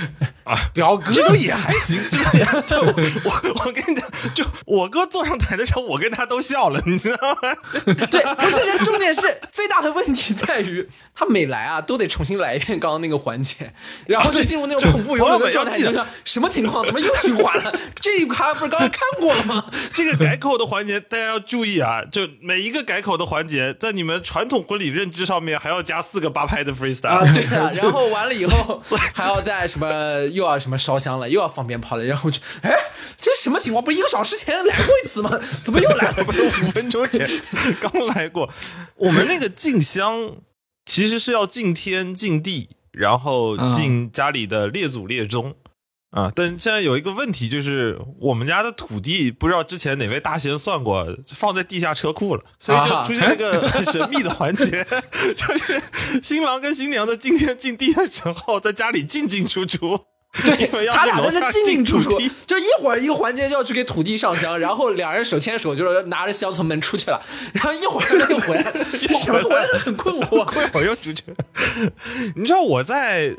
[0.46, 2.76] 啊，表哥这都也还行， 这个也就
[3.24, 7.52] 我我跟你讲，就我哥坐上台的时候，我跟他都笑了，你知道吗？
[8.10, 13.72] 对，不是，这重点是最大的问题在于，他每来啊都得重新来一遍刚刚那个环节，
[14.06, 15.76] 然后就进入那种恐怖游轮的状态，
[16.24, 16.86] 什么情况？
[16.86, 17.74] 怎么又循环了？
[17.96, 19.66] 这一趴不是刚刚看过了吗？
[19.92, 28.80] 这个改口的环节大家要注意啊，就每一个改口的环节，在你们传统婚礼认知上面还要加四个八拍的 freestyle 啊，对的，然后完了以后
[29.12, 29.86] 还要再什么
[30.36, 32.70] 又要什么烧香了，又要放鞭炮了，然后就哎，
[33.18, 33.82] 这是什么情况？
[33.82, 35.40] 不是一个小时前来过一次吗？
[35.64, 36.24] 怎么又来了？
[36.24, 37.28] 五分钟前
[37.80, 38.48] 刚来过。
[38.96, 40.36] 我们那个进香
[40.84, 45.56] 其实是要敬天敬地，然后敬家里的列祖列宗。
[46.10, 54.86] 啊，但现在有一个问题，就是我们家的土地不知道之前哪位大仙算过，放在地下车库了，所以就出现一个很 神秘的环节，
[55.36, 55.82] 就是
[56.22, 60.06] 新郎跟新娘的敬天敬地的时候，在家里进进出出。
[60.44, 62.10] 对， 他俩那是进进出出，
[62.46, 67.20] 就一会儿一个环节就要去给土地上香，然后两人手牵手就是拿着香从门出去了，
[67.54, 68.62] 然后一会儿又回来，
[69.02, 71.22] 一会儿回来很困惑，困惑又出去。
[72.34, 73.34] 你知道我在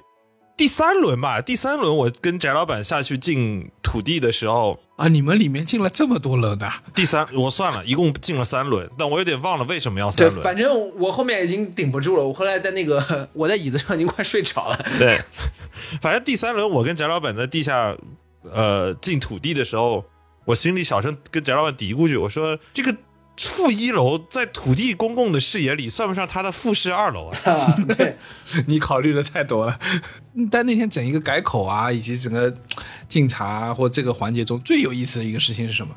[0.56, 1.40] 第三轮吧？
[1.42, 10.44] 第三轮我跟翟老板下去进土地的时候，啊，你们里面进了这么多轮的，第三我算了，一共进了三轮，但我有点忘了为什么要对三，轮。
[10.44, 14.86] 反正我后面已经顶不住了，我后来在那个 我在椅子上已经快睡着了。
[14.98, 15.16] 对，
[16.02, 17.96] 反正第三轮我跟翟老板在地下
[18.52, 20.04] 呃进土地的时候，
[20.46, 22.96] 我心里小声跟翟老板嘀咕句，我说这个
[23.38, 27.76] 负一楼在土地公共的视野里算不上他的复式二楼啊。
[27.98, 28.18] 对，
[28.68, 29.80] 你考虑的太多了。
[30.52, 32.54] 但那天整一个改口啊，以及整个
[33.08, 35.94] 敬茶或这个环节中最有意思的一个事情是什么？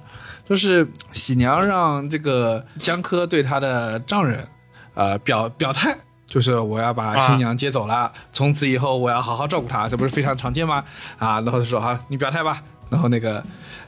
[0.49, 4.47] 就是喜娘让这个江科对他的丈人，
[4.95, 5.97] 呃表表态。
[6.27, 10.85] 就是我要把新娘接走了，从此以后我要好好照顾她，这不是非常常见吗？
[11.19, 12.63] 啊，然后他说好，你表态吧。
[12.91, 13.43] 然后那个，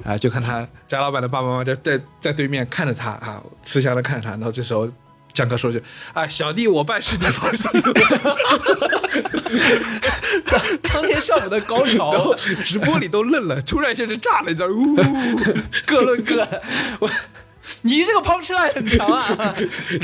[0.05, 4.30] 啊、就看他贾老板的爸爸妈妈就在在对面看着他啊，慈祥的看着他。
[4.30, 4.88] 然后这时候
[5.32, 5.82] 江哥说句
[6.14, 7.70] ：“啊，小弟我办事你放心。”
[10.82, 14.96] 当天上午的高然潮后，直播里都愣了，突然一下就炸了，你知道，呜，
[15.86, 16.62] 各论各的。
[17.00, 17.11] 我，
[17.82, 19.55] 你这个 punch line 很强啊！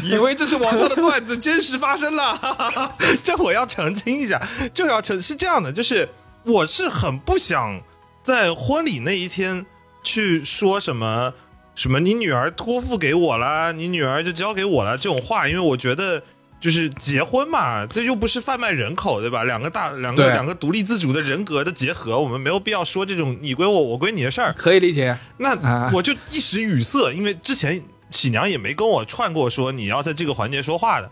[0.02, 2.34] 以为这是网上的段子，真实发生了。
[2.34, 4.40] 哈哈哈这我要澄清一下，
[4.72, 6.08] 就要澄是这样的，就是
[6.44, 7.80] 我是很不想
[8.28, 9.64] 在婚礼那一天
[10.02, 11.32] 去说什么
[11.74, 16.22] 什么你女儿托付给我啦，你女儿就交给我了这种话，因为我觉得。
[16.60, 19.44] 就是结婚嘛，这又不是贩卖人口，对吧？
[19.44, 24.52] 两个大两个两个独立自主的人格的结合，我们没有必要说这种你归我，我归你的事儿。
[24.58, 25.16] 可以理解。
[25.36, 31.08] 那啊我就一时语塞，因为之前喜娘也没跟我串过说你要在这个环节说话的，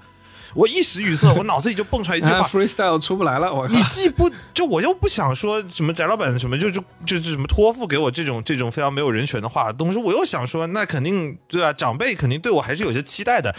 [0.56, 2.48] 我一时语塞， 我脑子里就蹦出来一句啊话。
[2.48, 11.72] ，freestyle 出不来了，我你既不就我又不想说什么翟老板什么就就就就什么托付给我这种这种非常没有人权的话，同时我又想说那肯定对吧？
[11.72, 13.54] 长辈肯定对我还是有些期待的。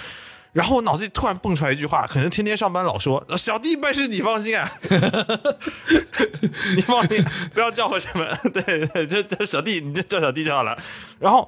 [0.53, 4.67] 然后我脑子里突然蹦出来一句话，可能天天上班老说小弟办事你放心啊，
[6.75, 7.23] 你放心，
[7.53, 10.75] 不要叫我什么，对对，就就小弟，你就叫小弟就好了。
[11.19, 11.47] 然后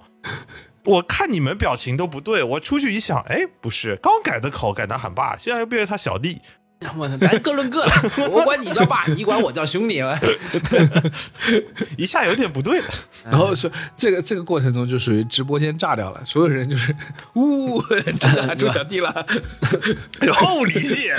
[0.85, 6.41] 我看你们表情都不对，我出去一想，哎，不是，刚改的口，改的喊爸，现在又变成他小弟，
[6.97, 7.91] 我操，咱各论各的，
[8.29, 10.01] 我管你叫爸，你管我叫兄弟。
[11.97, 12.85] 一下有点不对了。
[13.25, 16.95] 然后说这个这个过程中就属于直播间炸掉了，所有人就是
[17.33, 17.81] 呜，
[18.17, 19.13] 真的喊出小弟了。
[20.31, 21.13] 厚礼谢，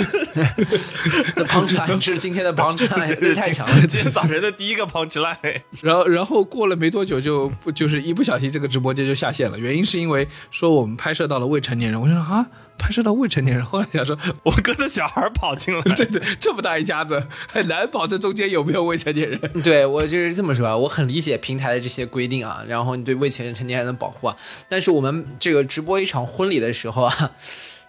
[1.36, 3.86] 这 punch line，这是今天的 punch line，太强了。
[3.86, 12.46] 今天早晨的第一个 punch line，然后然后过了没多久就不就是一不小心这个直播间就下线了，原因是因为说我们拍摄到了未成年人，我就说啊
[12.80, 19.38] 拍摄到未成年人，后来想说我哥的小孩跑进来， 对对，这么大一家子很难保证中间有没有未成年人。
[19.62, 24.36] 对我就是这么说啊，我很理解平台的这些规定啊，然后你对未成年人的保护啊，
[24.68, 27.32] 但是我们这个直播一场婚礼的时候啊，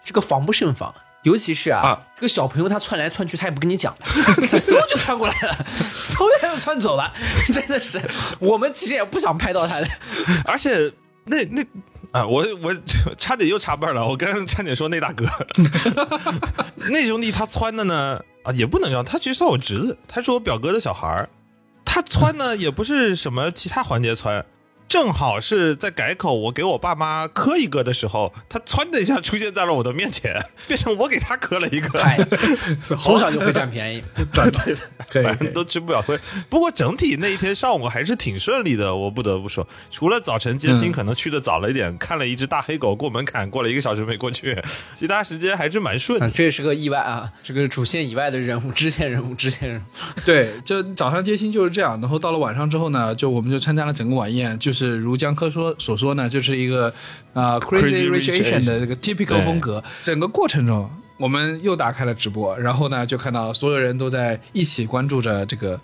[0.04, 0.94] 这个防不胜防。
[1.22, 4.04] 尤其是啊，啊这个小朋友他窜来窜去，他也不跟你讲的，
[4.48, 7.14] 他嗖就窜过来了， 嗖一下就窜走了，
[7.54, 8.02] 真的是，
[8.40, 9.86] 我们其实也不想拍到他的。
[10.44, 10.92] 而且
[11.26, 11.64] 那那
[12.12, 12.74] 啊，我我
[13.16, 15.26] 差点又插辈了，我刚刚差点说那大哥，
[16.90, 21.26] 那兄弟他窜的呢啊，也不能叫他其实算我侄子，他是我表哥的小孩，
[21.84, 24.44] 他窜呢也不是什么其他环节窜。
[24.92, 30.38] 正好是在改口，我给我爸妈磕一个的时候，他窜的一下出现在了我的面前，
[30.68, 31.98] 变成我给他磕了一个。
[31.98, 32.18] 哎，
[33.00, 34.04] 从小就会占便宜。
[35.08, 36.18] 可以反正都吃不了亏。
[36.50, 44.62] 不过整体那一天上午还是挺顺利的，我不得不说，除了早晨接亲嗯可能去的早了一点，看了一只大黑狗过门槛，过了一个小时没过去，
[44.94, 46.32] 其他时间还是蛮顺啊，的。
[46.32, 47.32] 这是个意外啊！
[47.42, 49.84] 这个主线以外的人物，支线人物，支线人物。
[50.26, 56.92] 对，就早上接亲就是这样，然后到了晚上之后呢，就我们就参加了整个晚宴，就是如江科说所说呢，就是一个
[57.32, 59.82] 啊、Crazy Crazy Rich Rich Asian 的这个 typical 风格。
[60.00, 65.80] 整个过程中，我们又打开了直播，然后呢，就看到所有人都在一起关注着这个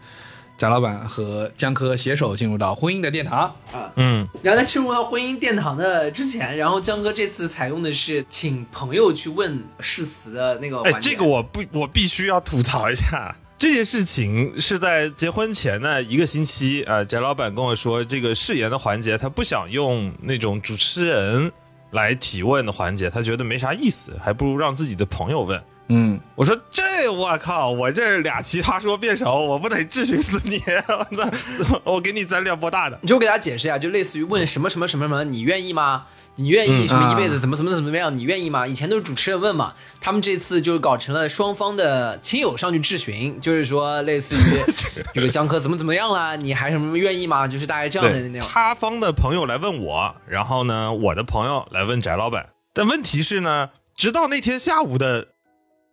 [0.57, 3.93] 贾老板和江科携手进入到婚姻的殿堂啊。
[3.97, 11.11] 嗯，然后在进入到婚姻殿堂的之前，然后江哥这次采用的是请朋友去问誓词的那个哎，环节。
[11.11, 13.37] 这个我不，我必须要吐槽一下。
[13.59, 21.51] 这件事情是在结婚前呢一个星期啊，翟老板跟我说，这个誓言的环节他不想用那种主持人
[21.91, 25.61] 来提问的环节，他觉得没啥意思，还不如让自己的朋友问。
[25.89, 30.63] 嗯，我说这我靠，我这俩奇葩说辩手，我不得质询死你！
[30.87, 32.99] 我操，我给你攒两波大的。
[33.01, 36.05] 你就给大家解释一下，就类似于问什么什么什么什么，你愿意吗？
[36.35, 38.17] 你愿意什么一辈子怎么怎么怎么样？
[38.17, 38.67] 你愿意吗？
[38.67, 44.39] 以前都是主持人问嘛，他们这次就搞成了双方的亲友上去质询，就是说类似于
[45.15, 47.49] 这个江科怎么怎么样啦，你还什么愿意吗？
[47.49, 48.47] 就是大概这样的那种。
[48.49, 52.51] 他方的朋友来问我，然后呢，我的朋友来问翟老板。
[52.75, 55.29] 但问题是呢，直到那天下午的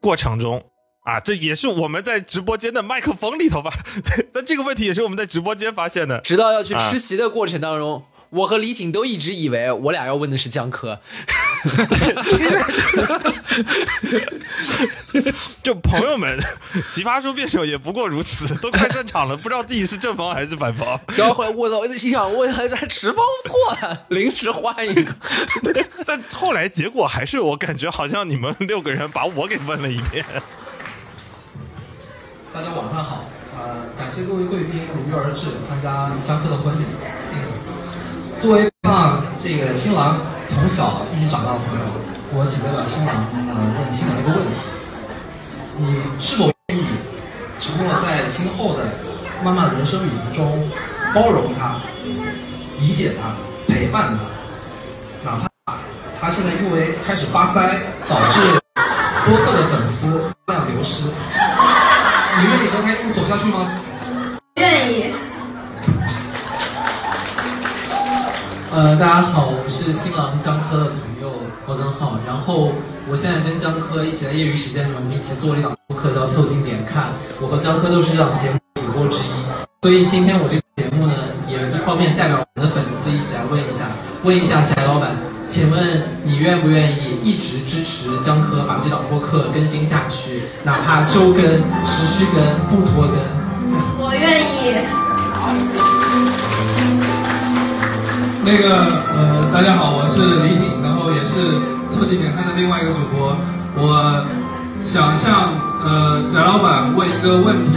[0.06, 0.64] 过程中，
[1.04, 3.74] 啊，这也是我们在直播间的麦克风里头吧？
[4.32, 6.20] 但这个问题也是我们在直播间发现的。
[6.20, 8.04] 直到要去吃席的过程当中，
[8.36, 11.00] 我和李挺都一直以为我俩要问的是江科。
[15.64, 16.38] 就朋友们，
[16.88, 21.00] 奇葩说辩手也不过如此，都快上场了，不知道自己是正方还是反方。
[21.16, 25.16] 然后后来我操，我在心想，我还还持方错了，临时换一个。
[26.06, 30.26] 但后来结果还是我感觉好像你们六个人把我给问了一遍。
[32.54, 33.26] 大家晚上好，
[33.58, 36.84] 呃，感谢各位贵宾如约而至参加江科的婚礼。
[38.46, 40.16] 作为啊这个新郎
[40.48, 41.86] 从小一起长大的朋友，
[42.38, 43.16] 我请代表新郎
[43.50, 44.54] 呃问新郎一个问题：
[45.78, 46.86] 你是否愿意
[47.60, 48.86] 承诺在今后的
[49.44, 50.70] 漫漫人生旅途中
[51.16, 51.82] 包容他、
[52.80, 53.34] 理解他、
[53.74, 54.14] 陪伴
[55.24, 55.74] 他，哪怕
[56.22, 57.66] 他现在因为开始发腮
[58.08, 58.62] 导致
[59.26, 61.02] 播客的粉丝量流失？
[61.02, 63.68] 你愿意和他一路走下去吗？
[64.58, 65.16] 愿意。
[68.76, 71.32] 呃，大家好，我是新郎江科的朋友
[71.66, 72.74] 高增浩，然后
[73.08, 77.04] 我现在跟江科一起在业余时间里面，我们一起做了一档播客叫《凑近点看》，
[77.40, 79.32] 我和江科都是这档节目主播之一，
[79.82, 81.16] 所以今天我这个节目呢，
[81.48, 83.88] 也一方面代表我们的粉丝一起来问一下，
[84.28, 85.16] 问一下翟老板，
[85.48, 91.40] 请问你愿不愿意一直支持江科把这档播客更新下去，哪怕周更、
[91.88, 93.16] 持续更、不拖更？
[94.04, 94.76] 我愿意。
[98.46, 101.42] 那个呃，大家好，我是李挺，然后也是
[101.90, 103.36] 凑近点看的另外一个主播。
[103.74, 104.24] 我
[104.86, 105.50] 想向
[105.84, 107.72] 呃翟老板问一个问题，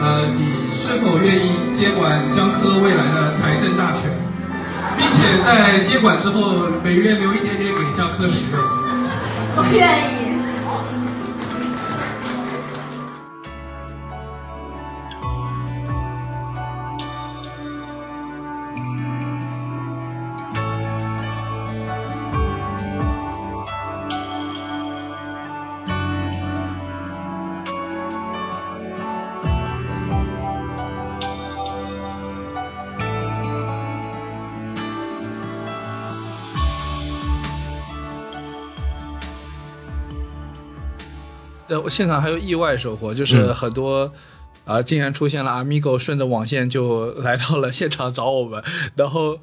[0.00, 4.08] 呃，你是否愿意接管江科未来的财政大权，
[4.96, 8.62] 并且在接管之后每月留一点点给江科使用？
[9.58, 10.29] 我愿意。
[41.88, 44.10] 现场还有意外收获，就是很多。
[44.66, 44.80] 啊！
[44.80, 48.62] 竟然出现了 Amigo，顺着网线就 来到了现场找我们。
[48.94, 49.36] 然后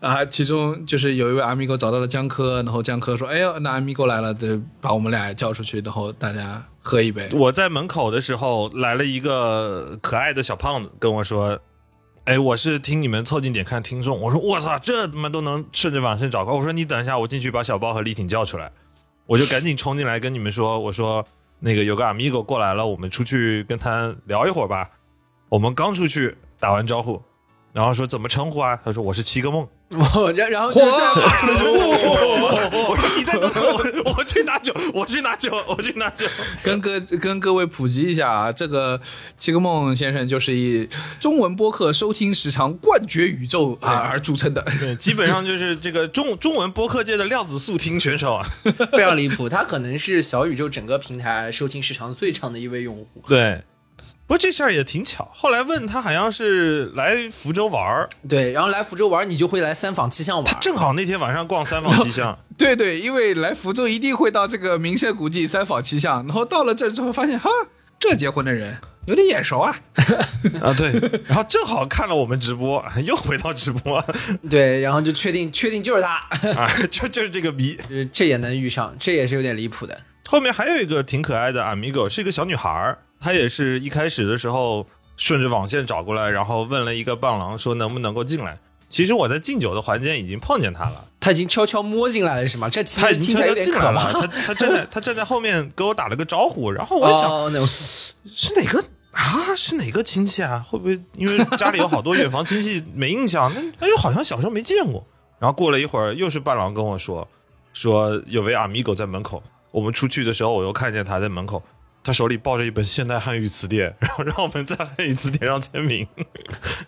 [0.00, 11.60] 啊，其中就是有一位 Amigo 找到了江科，然后江科说：“哎呦，那 Amigo 来了，得把我们俩叫出去，然后大家喝一杯。”我在门口的时候，来了一个可爱的小胖子跟我说
[12.24, 18.72] ：“哎，我是听你们凑近点看听众。”我说：“我操，这他妈都能顺着网线找到！”我说：“你等一下，我进去把小包和李挺叫出来。”
[19.26, 21.24] 我就赶紧冲进来跟你们说：“我说。”
[21.60, 24.90] 那个有个 amigo 过来了，我们出去跟他聊一会儿吧。
[25.48, 27.22] 我们刚出去打完招呼，
[27.72, 28.78] 然后说怎么称呼啊？
[28.84, 29.68] 他说我是七个梦。
[30.34, 36.26] 然然后就这样出来 我说你在等我，我去拿酒，我去拿酒，我去拿酒。
[36.62, 39.00] 跟各跟各位普及一下啊，这个
[39.38, 40.88] 七个梦先生就是以
[41.20, 48.46] 中文播客收听时长冠绝宇宙啊而著称的，对，基本上就是这个中中文播客界的量子速听选手啊，
[48.92, 49.48] 非常离谱。
[49.48, 53.22] 他可能是小宇宙整个平台收听时长最长的一位用户。
[53.28, 53.62] 对。
[54.26, 60.44] 不过这事儿也挺巧，后来问他好像是来福州玩儿，对，然后来福州玩儿，你就会来三坊七巷玩。
[60.46, 67.50] 他正好那天晚上逛三坊七巷，对对，因为来福州一定会到这个名胜古迹三坊七巷，然后到了这之后发现，哈，
[68.00, 69.76] 这结婚的人有点眼熟啊，
[70.62, 70.90] 啊对，
[71.26, 74.02] 然后正好看了我们直播， 又回到直播，
[74.48, 77.78] 对，然后就确定确定就是他，啊， 就就是这个逼，
[78.10, 80.00] 这也能遇上，这也是有点离谱的。
[80.26, 82.98] 后面还有一个挺可爱的 amigo，是一个小女孩儿。
[83.20, 84.86] 他也是一开始的时候
[85.16, 88.58] 顺着网线找过来，然后问了一个伴郎说能不能够进来。
[88.88, 92.68] 其实我在敬酒的环节已经碰见他了，他已经悄悄摸进来了，是吗？
[92.68, 97.50] 这他已经悄悄进来了，他他站在他站在后面给我打了个招呼，然后我想
[98.32, 98.78] 是哪个
[99.10, 99.56] 啊？
[99.56, 100.64] 是哪个亲戚啊？
[100.68, 103.52] 会不会因为家里有好多远房亲戚没印象？
[103.54, 105.04] 那哎呦，好像小时候没见过。
[105.40, 107.26] 然后过了一会儿，又是伴郎跟我说
[107.72, 109.42] 说有位阿米狗在门口。
[109.72, 111.60] 我们出去的时候，我又看见他在门口。
[112.04, 116.06] 他手里抱着一本现代汉语词典，然后让我们在汉语词典上签名。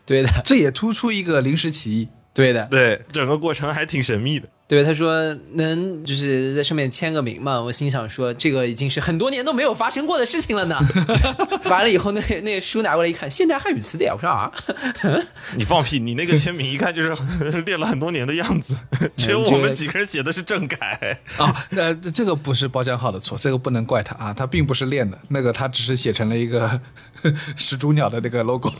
[0.05, 2.09] 对的，这也突出一个临时起意。
[2.35, 4.47] 对的，对，整个过程还挺神秘的。
[4.69, 10.77] 对，他说能就是在上面签个名嘛，我心想说这个已经是很多年都没有发生过的事情了呢。
[11.71, 14.51] 完了以后，那个那个书拿过来一看，现代汉语词典，我说啊，
[15.55, 16.01] 你放屁！
[16.01, 18.77] 你那个签名一看就是练 了很多年的样子，
[19.17, 21.55] 只有我们几个人写的是正改啊。
[21.77, 26.81] 呃，这个不是包浆号的错，这个不能怪他啊，他并不是练的，那个他只是写成了一个
[27.55, 28.73] 始祖鸟的那个 logo，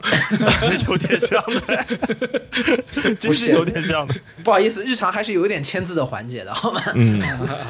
[0.89, 4.15] 有点像的，真是有点像的。
[4.43, 6.81] 不好意思，日常还是有一点签字的环节的，好吗？
[6.95, 7.21] 嗯，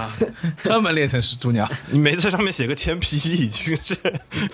[0.62, 1.68] 专门练成始祖鸟。
[1.90, 3.96] 你每次在上面写个签批，已经是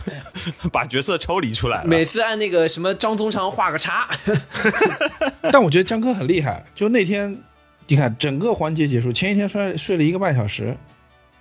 [0.73, 1.87] 把角色抽离出来了。
[1.87, 4.09] 每次按那个什么张宗昌画个叉。
[5.53, 7.39] 但我觉得江哥很厉害，就那天，
[7.89, 10.75] 你看整个环节结束，前一天睡睡了一个半小时，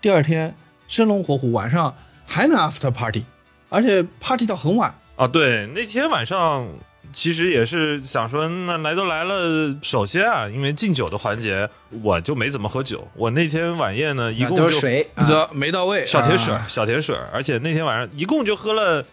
[0.02, 0.54] 第二天
[0.90, 1.96] 生龙活虎，晚上
[2.26, 3.24] 还能 after party，
[3.70, 4.94] 而且 party 到很晚。
[5.16, 6.68] 啊，对，那天晚上
[7.12, 11.70] 其实也是想说，那来都来了，首先啊，因为敬酒的环节，
[12.02, 13.08] 我就没怎么喝酒。
[13.16, 19.06] 我那天晚宴呢，一共都是水，你知道没到位，小甜水，小甜水，而且那天晚上一共就喝了。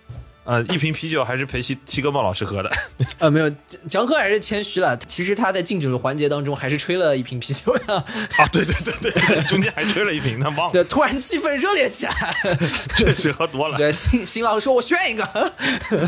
[0.49, 2.73] 呃，一瓶啤酒还是陪西七哥茂老师喝的。
[3.21, 3.51] 呃，没有，
[3.87, 4.97] 江哥还是谦虚了。
[4.97, 7.97] 其实他在敬酒的环节当中，还是吹了一瓶啤酒的。
[8.39, 10.73] 啊，对对对对，中间还吹了一瓶，他忘了。
[10.73, 12.35] 对，突然气氛热烈起来，
[12.97, 13.77] 确实喝多了。
[13.77, 15.53] 对，新新郎说：“我炫一个。”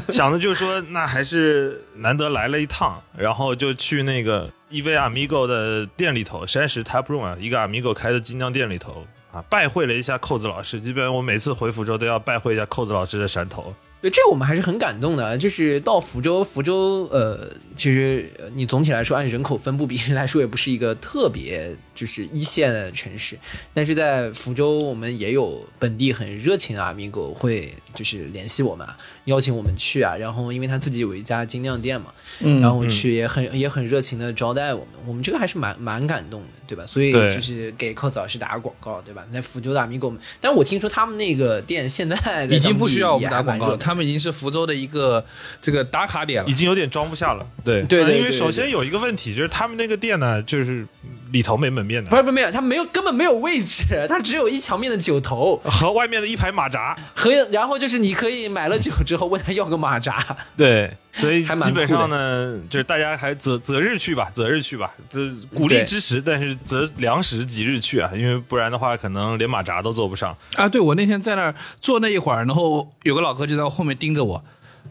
[0.08, 10.80] 想的就是说，那还是难得来了一趟，然后就去那个 EV Amigo 的店里头，山石 Tap Room 啊，一个 Amigo 开的精酿店里头啊，拜会了一下扣子老师。
[10.80, 13.74] 基本上我每次回福州都要拜会一下扣子老师的山头。
[14.00, 15.36] 对，这我们还是很感动的。
[15.36, 23.38] 就是到福州，福州呃，其实你总体来说按人口分布比例来说，也不是一个特别就是一线的城市。
[23.74, 28.88] 但是在福州，我们也有本地很热情的阿米狗会就是联系我们，
[29.26, 30.16] 邀请我们去啊。
[30.16, 32.06] 然后因为他自己有一家精酿店嘛，
[32.40, 34.88] 嗯，然后去也很也很热情的招待我们。
[35.06, 36.86] 我们这个还是蛮蛮感动的，对吧？
[36.86, 39.24] 所以就是给寇子老师打个广告，对吧？
[39.32, 43.76] 在福州的阿米狗们，但我听说他们那个店现在已经不需要我们打广告了。
[43.76, 45.24] 他们已经是福州的一个
[45.60, 47.46] 这个打卡点了，已经有点装不下了。
[47.64, 50.86] 对对对，因为首先有一个问题就是他们那个店呢，就是
[51.32, 60.36] 里头没门面的，不是不是没有，他没有根本没有位置，他只有一墙面的酒头和外面的一排马扎，和然后就是你可以买了酒之后问他要个马扎。
[60.56, 70.68] 对，所以基本上呢，就是大家还择择日去吧，择日去吧，这鼓励支持，但是择良时几日去啊，因为不然的话可能连马扎都坐不上啊。
[70.68, 74.42] 对我那天在那儿坐那一会儿，然后有个老哥就在后面盯着我。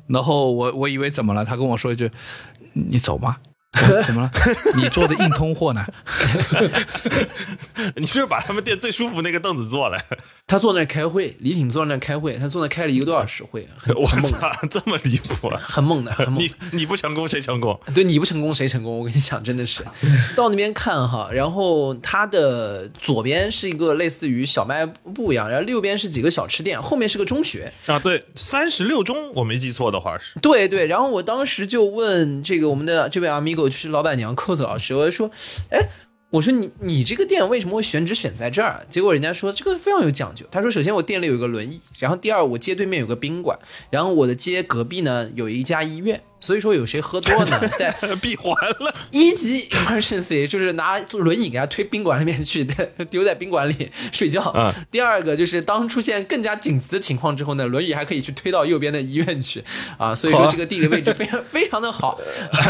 [0.08, 1.46] 然后我我以为怎么了？
[1.46, 2.10] 他跟我说一句
[2.74, 3.38] ：“你走吗？
[4.06, 4.32] 怎么了？
[4.76, 5.86] 你做的硬通货呢？
[7.96, 9.98] 你是不是把他们店最舒服那个凳子坐了？
[10.48, 13.68] 他坐那开会，李挺坐那开会，他坐那开了一个多小时会。
[13.96, 15.62] 我操，这么离谱啊！
[15.64, 16.44] 很猛的，很 猛。
[16.44, 17.80] 你你不成功谁成功？
[17.94, 18.98] 对，你不成功谁成功？
[18.98, 19.84] 我跟你讲，真的是
[20.36, 28.00] 到那边看哈，然后它的左边是一个类似于小卖部一样，然后右边是几个小吃店，后面是个中学啊。
[28.00, 30.40] 对，三十六中，我没记错的话是。
[30.40, 35.30] 对对，然后我当时就问这个我们的这位 amigo 就是老板娘扣子老师，我就说，
[35.70, 35.88] 哎。
[36.32, 38.86] 我说你你这个店为什么会选址选在这儿？
[38.88, 40.46] 结果人家说这个非常有讲究。
[40.52, 43.58] 他说首先我店里有一个轮椅，然后第二我街对面有个宾馆，
[43.90, 46.22] 然后我的街隔壁呢有一家医院。
[46.42, 48.94] 所以说有谁喝多呢， 在闭环了。
[49.12, 52.66] 一级 emergency 就是拿轮椅给他推宾馆里面去，
[53.10, 54.52] 丢在宾馆里睡觉。
[54.56, 54.74] 嗯。
[54.92, 59.64] 第二个就是当出现更加紧急的情况之后呢，轮椅还可以去推到右边的医院去
[59.98, 60.14] 啊。
[60.16, 62.20] 所以说这个地理位置非常 非常的好。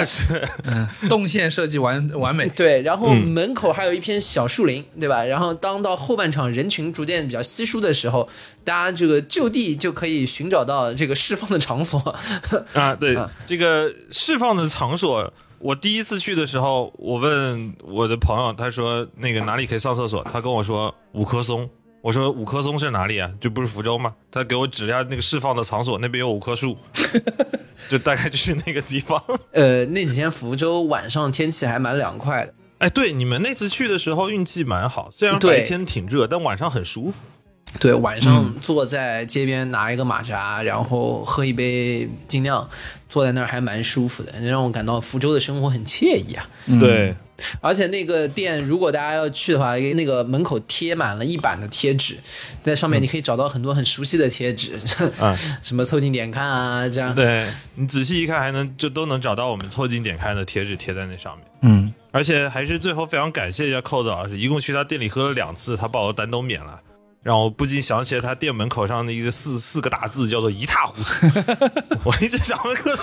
[0.05, 0.47] 是。
[0.65, 0.87] 嗯。
[1.07, 2.47] 动线设计完完美。
[2.49, 5.23] 对，然后门口还有一片小树林，对吧？
[5.23, 8.27] 然后当到后半场人群逐渐比较稀疏的时候，
[8.69, 11.99] 大家这个就地就可以寻找到这个释放的场所。
[12.73, 13.29] 啊，对，这。
[13.47, 20.23] 这个释放的场所，我第一次去的时候，我问我的朋友，他说那个哪里可以上厕所？
[20.31, 21.67] 他跟我说五棵松。
[22.01, 23.29] 我说五棵松是哪里啊？
[23.41, 24.13] 就不是福州吗？
[24.29, 26.77] 他给我指了下那个释放的场所，那边有五棵树，
[27.89, 29.21] 就大概就是那个地方。
[29.51, 32.53] 呃，那几天福州晚上天气还蛮凉快的。
[32.77, 37.17] 哎，对，你们那次去的时候运气蛮好，虽然白天挺热，但晚上很舒服。
[37.77, 42.67] 对，晚上坐在街边拿一个马扎，然后喝一杯精酿，
[43.09, 46.49] 坐在那儿还蛮舒服的，让我感到福州的生活很惬意啊。
[46.79, 47.15] 对，
[47.61, 52.17] 而且那个店，如果大家要去的话，那个门口贴满了一版的贴纸，
[52.63, 54.73] 在上面你可以找到很多很熟悉的贴纸，
[55.19, 57.13] 啊， 什么凑近点看啊，这样。
[57.13, 61.45] 对你仔细一看，还能就都能找到我们凑近点看的贴纸贴在那上面。
[61.61, 66.81] 嗯，而且还是最后非常感谢一下扣子老师，一共去他店里喝了两次，他把我单都免了。
[67.21, 71.27] 让我不禁想起了他店门口上的一个四四个大字，叫做“一塌糊涂”。
[72.05, 72.97] 我一直想问客，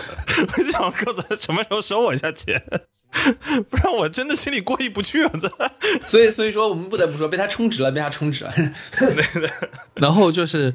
[0.56, 2.62] 我一直想问客子什么时候收我一下钱。
[3.70, 5.32] 不然我真的心里过意不去啊！
[5.40, 5.50] 这
[6.06, 8.52] 所以所以说我们不得不说被他充值了，被他充值了。
[9.94, 10.74] 然后就是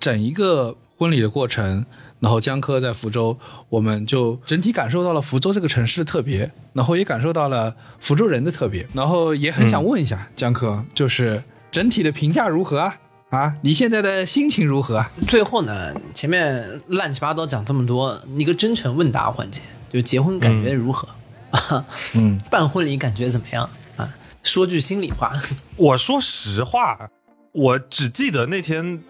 [0.00, 1.84] 整一个婚礼的过程，
[2.20, 3.38] 然后江科在福州，
[3.68, 11.42] 我们就整体感受到了福州这个城市的特别，然后也感受到了福州人的特别，然后也很想问一下、江科，就是
[11.72, 12.96] 整体的评价如何啊？
[13.30, 15.10] 啊，你现在的心情如何啊？
[15.26, 21.08] 最后呢，前面乱七八糟讲这么多，一个真诚问答环节，就结婚感觉如何？
[21.50, 24.06] 啊，嗯， 办婚礼感觉怎么样啊？
[24.42, 25.32] 说句心里话，
[25.76, 27.08] 我说实话，
[27.52, 29.02] 我只记得那天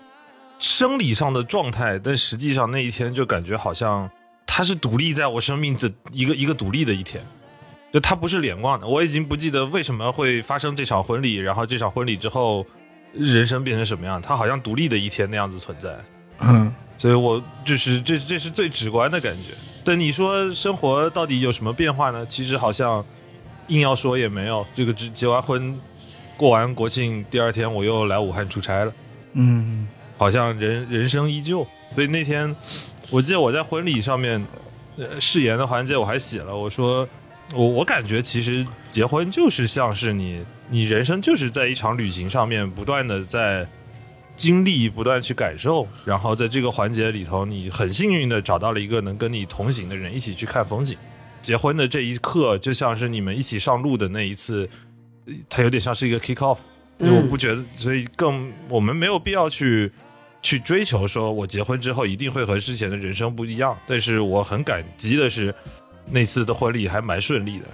[0.60, 4.08] 生理上的状态，但实际上那一天就感觉好像
[4.46, 7.20] 它是独立在我生命的一个一个独立的一天，
[7.92, 8.86] 就它不是连贯的。
[8.86, 12.66] 我已经不记得为什么会发生这场婚礼，然后这场婚礼之后
[13.12, 15.94] 人生变成什么样，它好像独立的一天那样子存在。
[16.40, 19.52] 嗯，所以我就是这这是最直观的感觉。
[19.84, 22.24] 对你说生活到底有什么变化呢？
[22.26, 23.04] 其实好像
[23.66, 24.66] 硬要说也没有。
[24.74, 25.78] 这个结结完婚，
[26.36, 28.92] 过完国庆第二天我又来武汉出差了，
[29.34, 29.86] 嗯
[30.16, 31.66] 好像人人生依旧。
[31.94, 32.54] 所以那天
[33.10, 34.42] 我记得我在婚礼上面，
[34.96, 37.06] 呃，誓言的环节我还写了，我说
[37.54, 43.68] 我我感觉其实结婚就是像是你你人生就是在一场旅行上面不断的在。
[44.34, 50.96] 经历不断去感受，然后在这个环节里头，你很幸运的找到了一个能跟你同行的人，一起去看风景。
[51.42, 54.68] 结婚的这一刻，就像是你们一起上路的那一次，
[55.50, 56.58] 它有点像是一个 kick off。
[56.98, 59.92] 我不觉得，所以更我们没有必要去
[60.40, 63.76] 去追求说我结婚之后一定会和之前的人生不一样。
[63.86, 65.54] 但是我很感激的是，
[66.06, 67.66] 那次的婚礼还蛮顺利的，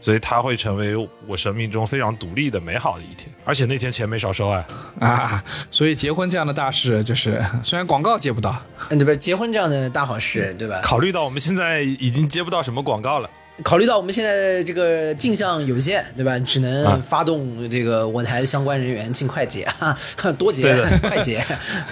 [0.00, 3.28] 所以它会成为我生命中非常独立的美好的一天。
[3.44, 4.64] 而且那天钱没少收啊。
[5.00, 8.60] 啊，所以结婚这样的大事，就是虽然广告接不到，
[8.90, 9.14] 嗯对吧？
[9.14, 10.80] 结婚这样的大好事，对吧？
[10.82, 13.28] 考虑到我们现在已经接不到什么广告了，
[13.62, 16.36] 考虑到我们现在这个镜像有限，对吧？
[16.40, 19.96] 只能啊发动这个我台相关人员尽快结， 哈，
[20.36, 21.44] 多结快结。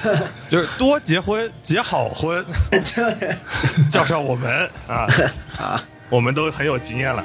[0.51, 2.45] 就是多结婚，结好婚，
[3.89, 5.07] 叫上我们啊
[5.57, 7.25] 啊，我们都很有经验了。